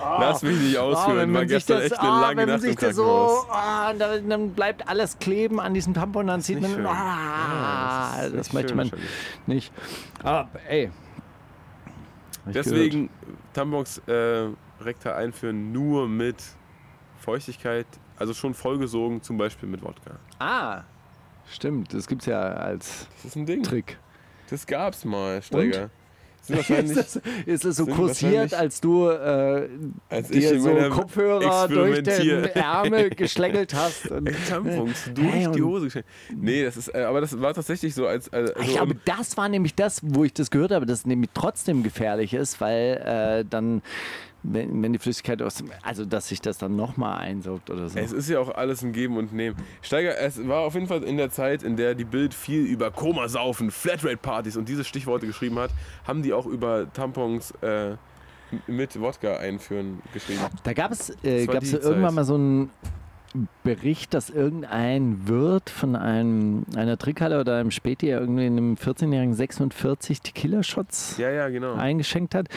[0.02, 1.18] lass mich nicht Ah, ausführen.
[1.18, 2.96] wenn War man sich gestern das, echt eine ah, lange wenn man Nacht sich das
[2.96, 6.86] so, ah, dann, dann bleibt alles kleben an diesem Tampon, dann sieht man, schön.
[6.86, 9.10] ah, Ja, das das, möchte schön man wahrscheinlich.
[9.48, 9.74] nicht.
[10.24, 10.92] Aber ey.
[12.46, 13.10] Deswegen
[13.54, 14.48] Tampons äh,
[14.82, 16.38] rektal einführen nur mit
[17.20, 17.88] Feuchtigkeit,
[18.20, 20.12] also schon vollgesogen, zum Beispiel mit Wodka.
[20.40, 20.84] Ah,
[21.50, 23.64] stimmt, das gibt's ja als Das ist ein Ding.
[23.64, 23.98] Trick.
[24.50, 25.64] Das gab's mal, Steiger.
[25.66, 25.92] Wahrscheinlich,
[26.50, 29.68] Ist das, ist das so kursiert, als du äh,
[30.10, 34.10] als ich dir so Kopfhörer durch den Ärmel geschlängelt hast?
[34.12, 36.08] Und, Tampons durch Hey, die Hose geschenkt.
[36.36, 38.28] Nee, das ist, äh, aber das war tatsächlich so als.
[38.28, 41.06] ich also, glaube, um- das war nämlich das, wo ich das gehört habe, dass es
[41.06, 43.02] nämlich trotzdem gefährlich ist, weil
[43.42, 43.82] äh, dann,
[44.54, 47.98] wenn, wenn die Flüssigkeit aus dem, also dass sich das dann nochmal einsaugt oder so.
[48.00, 49.56] Es ist ja auch alles ein Geben und Nehmen.
[49.82, 52.92] Steiger, es war auf jeden Fall in der Zeit, in der die Bild viel über
[52.92, 55.72] Komasaufen, Flatrate-Partys und diese Stichworte geschrieben hat,
[56.08, 57.96] haben die auch über Tampons äh,
[58.68, 60.40] mit Wodka einführen geschrieben.
[60.64, 62.70] Da gab es, äh, irgendwann mal so einen
[63.64, 70.22] Bericht, dass irgendein Wirt von einem, einer Trickhalle oder einem Späti irgendwie einem 14-jährigen 46
[70.22, 71.74] Tequila-Shots Ja, ja, genau.
[71.74, 72.48] eingeschenkt hat.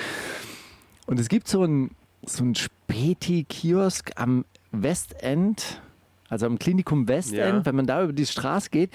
[1.09, 1.93] Und es gibt so einen
[2.27, 5.81] so ein Späti-Kiosk am Westend,
[6.29, 7.65] also am Klinikum Westend, Ja.
[7.65, 8.91] wenn man da über die Straße geht.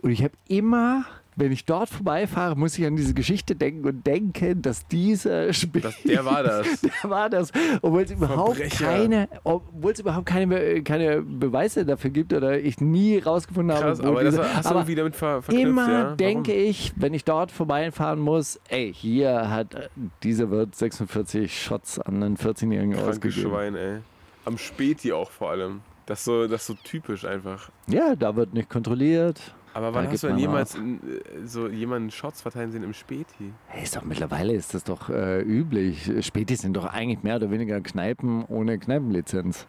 [0.00, 1.04] Und ich habe immer,
[1.36, 5.80] wenn ich dort vorbeifahre, muss ich an diese Geschichte denken und denken, dass dieser Späti,
[5.82, 6.80] Das, der war das.
[6.82, 8.84] der war das, obwohl es überhaupt Verbrecher.
[8.84, 13.86] keine, obwohl es überhaupt keine, keine Beweise dafür gibt oder ich nie rausgefunden habe.
[13.86, 16.14] Krass, wo aber das diese- war, hast du aber irgendwie damit ver verknüpft, Immer ja?
[16.16, 19.88] Denke ich, wenn ich dort vorbeifahren muss, ey, hier hat äh,
[20.22, 23.50] dieser Wirt 46 Shots an einen 14-Jährigen Krankes ausgegeben.
[23.50, 23.98] Schwein, ey.
[24.44, 25.80] Am Späti auch vor allem.
[26.06, 27.70] Das ist so, das ist so typisch einfach.
[27.86, 29.40] Ja, da wird nicht kontrolliert.
[29.74, 33.52] Aber wann hast du denn jemals in, äh, so jemanden Shots verteilen sehen im Späti?
[33.68, 36.10] Hey, ist doch mittlerweile ist das doch äh, üblich.
[36.20, 39.66] Späti sind doch eigentlich mehr oder weniger Kneipen ohne Kneipenlizenz.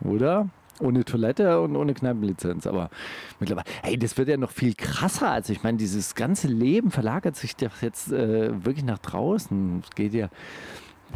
[0.00, 0.48] Oder?
[0.80, 2.66] Ohne Toilette und ohne Kneipenlizenz.
[2.66, 2.90] Aber
[3.40, 5.30] mittlerweile, hey, das wird ja noch viel krasser.
[5.30, 9.82] Also ich meine, dieses ganze Leben verlagert sich doch jetzt äh, wirklich nach draußen.
[9.84, 10.28] Es geht ja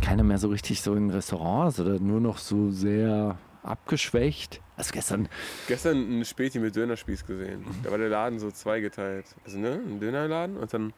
[0.01, 3.37] keiner mehr so richtig so in Restaurants oder nur noch so sehr
[3.69, 4.61] abgeschwächt.
[4.77, 5.29] Also gestern,
[5.66, 7.64] Gestern ein Späti mit Dönerspieß gesehen.
[7.83, 9.27] Da war der Laden so zweigeteilt.
[9.45, 10.93] Also ne, ein Dönerladen und dann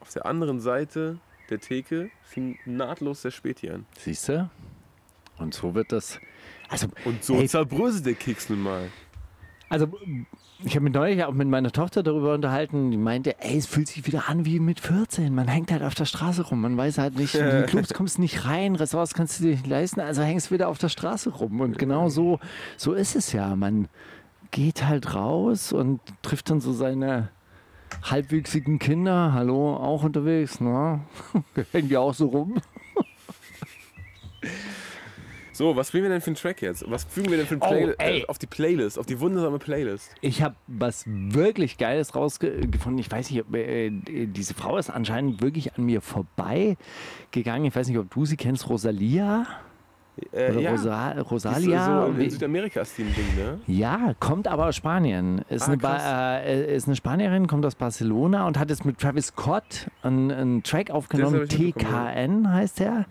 [0.00, 1.18] auf der anderen Seite
[1.50, 3.86] der Theke fing nahtlos der Späti an.
[3.98, 4.50] siehst du?
[5.38, 6.18] Und so wird das.
[6.68, 7.48] Also, Und so Hey.
[7.48, 8.90] zerbröselt der Keks nun mal.
[9.70, 9.88] Also,
[10.64, 12.90] ich habe mich neulich auch mit meiner Tochter darüber unterhalten.
[12.90, 15.34] Die meinte, ey, es fühlt sich wieder an wie mit 14.
[15.34, 16.62] Man hängt halt auf der Straße rum.
[16.62, 19.50] Man weiß halt nicht, in die Clubs kommst du nicht rein, Ressorts kannst du dir
[19.50, 21.60] nicht leisten, also hängst du wieder auf der Straße rum.
[21.60, 22.40] Und genau so,
[22.76, 23.54] so ist es ja.
[23.56, 23.88] Man
[24.50, 27.28] geht halt raus und trifft dann so seine
[28.02, 29.32] halbwüchsigen Kinder.
[29.34, 31.00] Hallo, auch unterwegs, ne?
[31.72, 32.54] Hängen die auch so rum?
[35.58, 36.88] So, was bringen wir denn für einen Track jetzt?
[36.88, 38.20] Was fügen wir denn für einen Oh, Play ey.
[38.20, 40.14] äh, auf die Playlist, auf die wundersame Playlist?
[40.20, 42.98] Ich habe was wirklich Geiles rausgefunden.
[42.98, 47.64] Ich weiß nicht, ob, äh, diese Frau ist anscheinend wirklich an mir vorbeigegangen.
[47.64, 49.46] Ich weiß nicht, ob du sie kennst, Rosalia.
[50.32, 52.02] Äh, Oder Rosa, Rosalia.
[52.02, 53.60] So in, Wie- in Südamerika ist die ein Ding, ne?
[53.66, 55.42] Ja, kommt aber aus Spanien.
[55.48, 58.98] Ist, Ah, eine, ba äh, ist eine Spanierin, kommt aus Barcelona und hat jetzt mit
[58.98, 61.48] Travis Scott einen, einen Track aufgenommen.
[61.48, 63.06] TKN heißt er.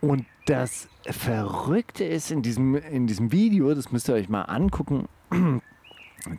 [0.00, 5.08] Und das Verrückte ist in diesem, in diesem Video, das müsst ihr euch mal angucken,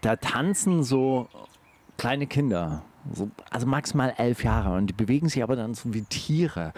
[0.02, 1.30] da tanzen so
[1.98, 2.84] kleine Kinder.
[3.14, 6.72] So, also maximal elf Jahre und die bewegen sich aber dann so wie Tiere.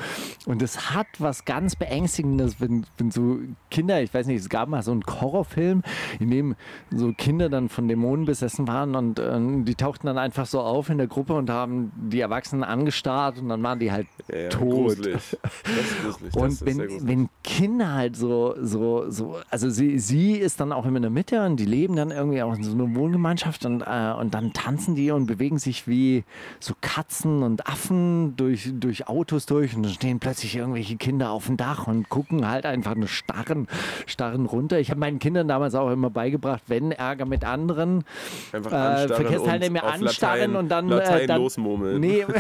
[0.46, 4.70] Und es hat was ganz Beängstigendes, wenn, wenn so Kinder, ich weiß nicht, es gab
[4.70, 5.84] mal so einen Horrorfilm,
[6.20, 6.56] in dem
[6.92, 10.90] so Kinder dann von Dämonen besessen waren und ähm, die tauchten dann einfach so auf
[10.90, 14.70] in der Gruppe und haben die Erwachsenen angestarrt und dann waren die halt Ja, tot.
[14.70, 15.38] gruselig.
[15.42, 16.34] Das gruselig.
[16.34, 20.86] Das Und wenn, wenn Kinder halt so, so, so, also sie, sie ist dann auch
[20.86, 23.82] immer in der Mitte und die leben dann irgendwie auch in so einer Wohngemeinschaft und,
[23.82, 26.13] äh, und dann tanzen die und bewegen sich wie
[26.60, 31.48] so Katzen und Affen durch, durch Autos durch und dann stehen plötzlich irgendwelche Kinder auf
[31.48, 33.68] dem Dach und gucken halt einfach nur starren,
[34.06, 34.80] starren runter.
[34.80, 38.04] Ich habe meinen Kindern damals auch immer beigebracht, wenn Ärger mit anderen,
[38.52, 42.00] Einfach äh, anstarren Verkehrsteilnehmer und auf anstarren und dann, Latein äh, dann losmurmeln.
[42.00, 42.26] Nee,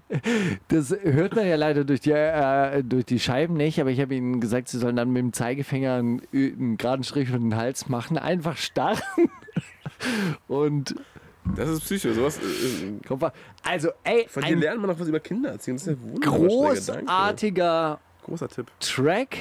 [0.68, 4.14] das hört man ja leider durch die, äh, durch die Scheiben nicht, aber ich habe
[4.14, 7.88] ihnen gesagt, sie sollen dann mit dem Zeigefinger einen, einen geraden Strich über den Hals
[7.88, 9.00] machen, einfach starren.
[10.48, 10.94] Und
[11.56, 12.12] Das ist Psycho.
[12.12, 13.32] Sowas, äh, mal,
[13.64, 15.74] also ey, von dir lernt man noch was über Kinder erziehen.
[15.76, 16.38] Das ist ja wunderbar.
[16.38, 18.70] großartiger Großer Tipp.
[18.80, 19.38] Track.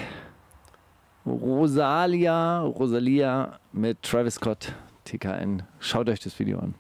[1.26, 5.64] Rosalia, Rosalia mit Travis Scott, TKN.
[5.80, 6.74] Schaut euch das Video an.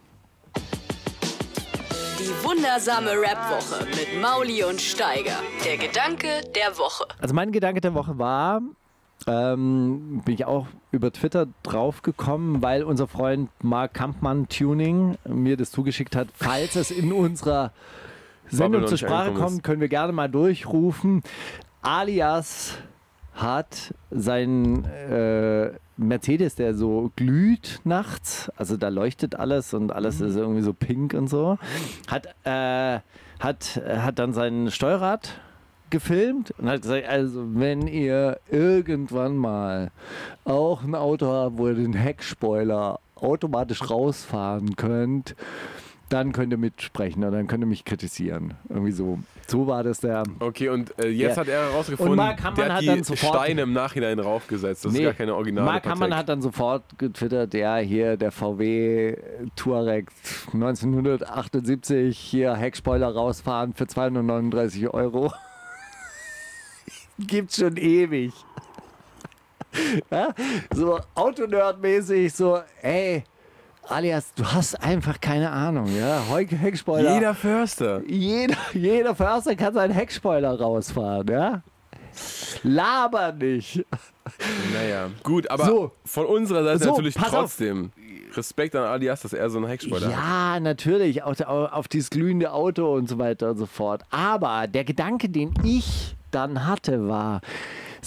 [2.17, 5.35] Die wundersame Rap-Woche mit Mauli und Steiger.
[5.65, 7.05] Der Gedanke der Woche.
[7.19, 8.61] Also mein Gedanke der Woche war,
[9.27, 15.71] ähm, bin ich auch über Twitter draufgekommen, weil unser Freund Mark Kampmann Tuning mir das
[15.71, 16.29] zugeschickt hat.
[16.33, 17.71] Falls es in unserer
[18.49, 21.21] Sendung zur Sprache kommt, können wir gerne mal durchrufen.
[21.81, 22.77] Alias
[23.33, 30.35] hat sein äh, Mercedes, der so glüht nachts, also da leuchtet alles und alles ist
[30.35, 31.57] irgendwie so pink und so,
[32.07, 32.99] hat, äh,
[33.39, 35.39] hat, hat dann sein Steuerrad
[35.89, 39.91] gefilmt und hat gesagt, also wenn ihr irgendwann mal
[40.45, 45.35] auch ein Auto habt, wo ihr den Heckspoiler automatisch rausfahren könnt,
[46.09, 48.53] dann könnt ihr mitsprechen oder dann könnt ihr mich kritisieren.
[48.69, 49.19] Irgendwie so.
[49.47, 50.23] So war das der.
[50.39, 51.41] Okay, und äh, jetzt Ja.
[51.41, 54.19] hat er herausgefunden, Und Mark Hammann der hat hat die dann sofort- Steine im Nachhinein
[54.19, 54.85] raufgesetzt.
[54.85, 56.13] Das Nee, ist gar keine originale Mark Patek.
[56.13, 59.17] hat dann sofort getwittert, ja, hier der VW
[59.57, 60.09] Touareg
[60.53, 65.31] 1978, hier Heckspoiler rausfahren für 239 Euro.
[67.19, 68.31] Gibt's schon ewig.
[70.11, 70.29] ja?
[70.73, 73.23] So Autonerd-mäßig, so, ey,
[73.87, 76.21] alias, du hast einfach keine Ahnung, ja.
[76.29, 77.13] Heckspoiler.
[77.13, 78.01] Jeder Förster.
[78.07, 81.61] Jeder, jeder Förster kann seinen Heckspoiler rausfahren, ja?
[82.63, 83.85] Laber nicht.
[84.73, 85.09] Naja.
[85.23, 85.91] Gut, aber So.
[86.05, 87.41] von unserer Seite So, natürlich pass auf.
[87.41, 87.91] trotzdem
[88.35, 90.11] Respekt an Alias, dass er so einen Heckspoiler hat.
[90.13, 94.03] Ja, natürlich, auf, auf dieses glühende Auto und so weiter und so fort.
[94.09, 97.41] Aber der Gedanke, den ich dann hatte, war,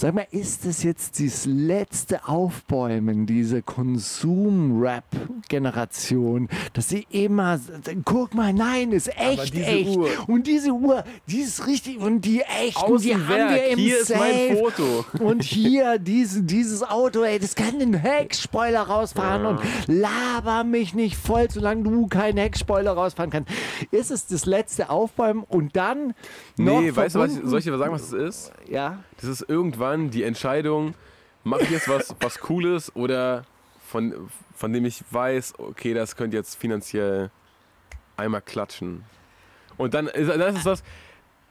[0.01, 7.59] sag mal, ist das jetzt das letzte Aufbäumen dieser Konsum-Rap-Generation, dass sie immer,
[8.03, 9.95] guck mal, nein, ist echt, diese echt.
[9.95, 10.09] Uhr.
[10.25, 13.99] Und diese Uhr, die ist richtig und die echten, die haben Außenwerk, wir im hier
[13.99, 14.57] ist mein Safe.
[14.57, 15.05] Foto.
[15.23, 21.15] Und hier diese, dieses Auto, ey, das kann den Heckspoiler rausfahren und laber mich nicht
[21.15, 23.51] voll, solange du keinen Heckspoiler rausfahren kannst.
[23.91, 26.15] Ist es das letzte Aufbäumen und dann
[26.57, 28.51] noch Nee, weißt du, was ich, soll ich dir sagen, was das ist?
[28.67, 30.95] Ja, Das ist irgendwann die Entscheidung,
[31.43, 33.45] mache ich jetzt was, was Cooles oder
[33.87, 37.29] von, von dem ich weiß, okay, das könnte jetzt finanziell
[38.17, 39.03] einmal klatschen.
[39.77, 40.83] Und dann ist, dann ist es was,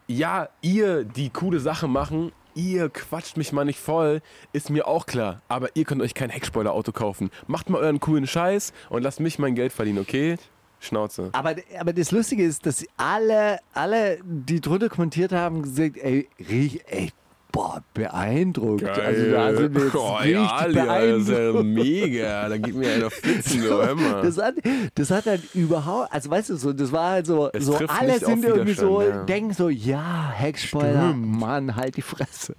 [0.07, 5.07] ja, ihr, die coole Sachen machen, ihr quatscht mich mal nicht voll, ist mir auch
[5.07, 5.43] klar.
[5.49, 7.31] Aber ihr könnt euch kein Heckspoiler-Auto kaufen.
[7.47, 10.37] Macht mal euren coolen Scheiß und lasst mich mein Geld verdienen, okay?
[10.83, 11.29] Schnauze.
[11.33, 16.81] aber, aber das Lustige ist, dass alle, alle, die drunter kommentiert haben, gesagt, ey, riech,
[16.87, 17.11] ey,
[17.53, 18.85] boah, beeindruckt.
[18.85, 21.65] Also da sind wir jetzt oh, richtig ja, beeindruckt.
[21.65, 22.49] mega.
[22.49, 24.23] Da geht mir einer flitzen, du, hör mal.
[24.23, 24.55] Das hat,
[24.95, 28.13] das hat dann überhaupt, also weißt du, so, das war halt so, Es so alle
[28.13, 29.25] nicht sind irgendwie so, ja.
[29.25, 32.55] denken so, ja, Heckspoiler, Mann, halt die Fresse.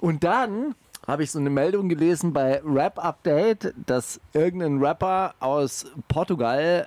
[0.00, 0.74] Und dann
[1.06, 6.86] habe ich so eine Meldung gelesen bei Rap Update, dass irgendein Rapper aus Portugal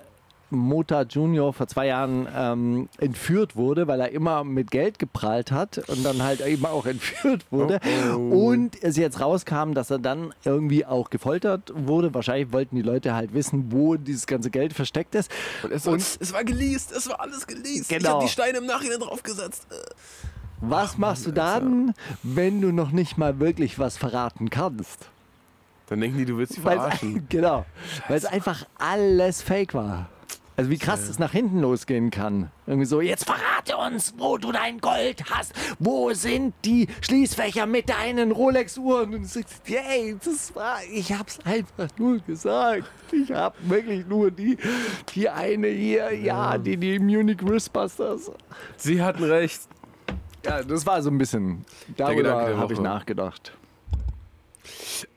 [0.57, 5.77] Mota Junior vor zwei Jahren ähm, entführt wurde, weil er immer mit Geld geprahlt hat
[5.89, 7.79] und dann halt eben auch entführt wurde.
[8.13, 8.47] Oh, oh.
[8.49, 12.13] Und es jetzt rauskam, dass er dann irgendwie auch gefoltert wurde.
[12.13, 15.31] Wahrscheinlich wollten die Leute halt wissen, wo dieses ganze Geld versteckt ist.
[15.63, 17.91] Und es, war, es war geleast, es war alles geleast.
[17.91, 18.09] Ich Genau.
[18.15, 19.67] habe die Steine im Nachhinein draufgesetzt.
[19.71, 19.75] Äh.
[20.61, 21.93] Was machst du dann,
[22.23, 25.07] wenn du noch nicht mal wirklich was verraten kannst?
[25.87, 27.25] Dann denken die, du willst sie Weil's- verarschen.
[27.29, 27.65] genau.
[28.07, 30.07] Weil es einfach alles fake war.
[30.55, 32.51] Also wie krass es nach hinten losgehen kann.
[32.67, 35.53] Irgendwie so, jetzt verrate uns, wo du dein Gold hast.
[35.79, 39.15] Wo sind die Schließfächer mit deinen Rolex-Uhren?
[39.15, 42.83] Und du sagst, hey, das war, ich hab's einfach nur gesagt.
[43.11, 44.57] Ich hab wirklich nur die,
[45.15, 48.31] die eine hier, ja, die, die Munich Wristbusters.
[48.77, 49.61] Sie hatten recht.
[50.45, 51.65] Ja, das war so ein bisschen,
[51.97, 53.53] darüber habe ich nachgedacht.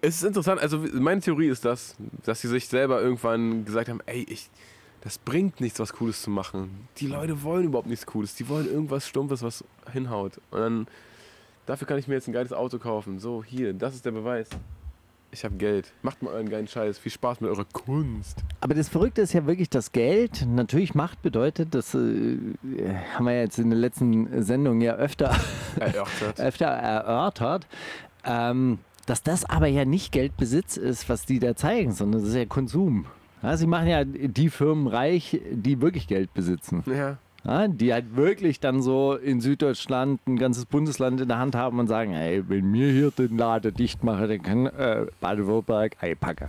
[0.00, 4.00] Es ist interessant, also meine Theorie ist das, dass sie sich selber irgendwann gesagt haben,
[4.06, 4.48] ey, ich,
[5.06, 6.88] das bringt nichts, was Cooles zu machen.
[6.96, 10.40] Die Leute wollen überhaupt nichts Cooles, die wollen irgendwas Stumpfes, was hinhaut.
[10.50, 10.86] Und dann,
[11.64, 13.20] dafür kann ich mir jetzt ein geiles Auto kaufen.
[13.20, 14.48] So, hier, das ist der Beweis.
[15.30, 15.92] Ich habe Geld.
[16.02, 16.98] Macht mal euren geilen Scheiß.
[16.98, 18.42] Viel Spaß mit eurer Kunst.
[18.60, 21.72] Aber das Verrückte ist ja wirklich, dass Geld natürlich Macht bedeutet.
[21.72, 22.38] Das äh,
[23.14, 25.36] haben wir jetzt in der letzten Sendung ja öfter,
[25.78, 26.40] Erörtert.
[26.40, 27.68] öfter erörtert.
[28.24, 32.36] Ähm, dass das aber ja nicht Geldbesitz ist, was die da zeigen, sondern das ist
[32.36, 33.06] ja Konsum.
[33.42, 36.82] Ja, sie machen ja die Firmen reich, die wirklich Geld besitzen.
[36.86, 37.18] ja.
[37.44, 41.78] Ja, die halt wirklich dann so in Süddeutschland ein ganzes Bundesland in der Hand haben
[41.78, 46.48] und sagen, ey, wenn mir hier den Laden dicht mache, dann kann äh, Baden-Württemberg einpacken.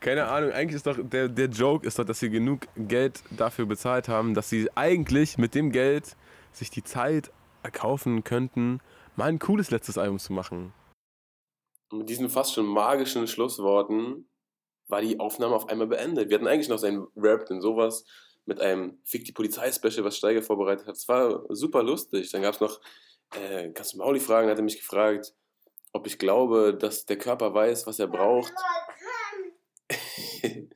[0.00, 3.66] Keine Ahnung, eigentlich ist doch der, der Joke ist doch, dass sie genug Geld dafür
[3.66, 6.16] bezahlt haben, dass sie eigentlich mit dem Geld
[6.50, 7.30] sich die Zeit
[7.62, 8.80] erkaufen könnten,
[9.14, 10.72] mal ein cooles letztes Album zu machen.
[11.92, 14.26] Mit diesen fast schon magischen Schlussworten
[14.92, 16.28] war die Aufnahme auf einmal beendet.
[16.28, 18.04] Wir hatten eigentlich noch seinen Rap und sowas
[18.44, 20.96] mit einem Fick die Polizei-Special, was Steiger vorbereitet hat.
[20.96, 22.30] Es war super lustig.
[22.30, 22.78] Dann gab es noch,
[23.34, 25.32] äh, kannst du Mauli fragen, hat er mich gefragt,
[25.92, 28.52] ob ich glaube, dass der Körper weiß, was er braucht.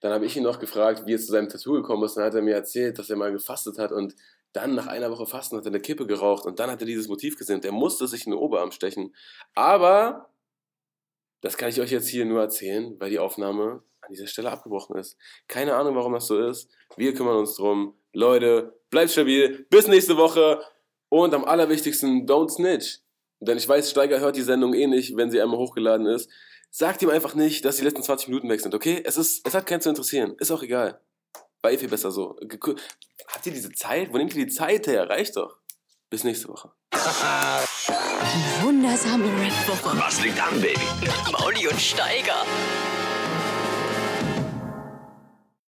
[0.00, 2.16] Dann habe ich ihn noch gefragt, wie es zu seinem Tattoo gekommen ist.
[2.16, 4.16] Dann hat er mir erzählt, dass er mal gefastet hat und
[4.52, 7.08] dann nach einer Woche Fasten hat er eine Kippe geraucht und dann hat er dieses
[7.08, 7.60] Motiv gesehen.
[7.62, 9.14] Der musste sich in den Oberarm stechen.
[9.54, 10.31] Aber
[11.42, 14.96] das kann ich euch jetzt hier nur erzählen, weil die Aufnahme an dieser Stelle abgebrochen
[14.96, 15.18] ist.
[15.48, 16.70] Keine Ahnung, warum das so ist.
[16.96, 17.94] Wir kümmern uns drum.
[18.12, 19.66] Leute, bleibt stabil.
[19.68, 20.62] Bis nächste Woche.
[21.08, 23.00] Und am allerwichtigsten, don't snitch.
[23.40, 26.30] Denn ich weiß, Steiger hört die Sendung eh nicht, wenn sie einmal hochgeladen ist.
[26.70, 29.02] Sagt ihm einfach nicht, dass die letzten 20 Minuten weg sind, okay?
[29.04, 30.36] Es, ist, es hat keinen zu interessieren.
[30.38, 31.00] Ist auch egal.
[31.60, 32.36] War eh viel besser so.
[33.26, 34.12] Habt ihr diese Zeit?
[34.12, 35.08] Wo nehmt ihr die Zeit her?
[35.08, 35.58] Reicht doch.
[36.08, 36.72] Bis nächste Woche.
[38.60, 39.98] Wundersame Rap-Woche.
[39.98, 40.78] Was liegt an, Baby?
[41.32, 42.44] Mauli und Steiger.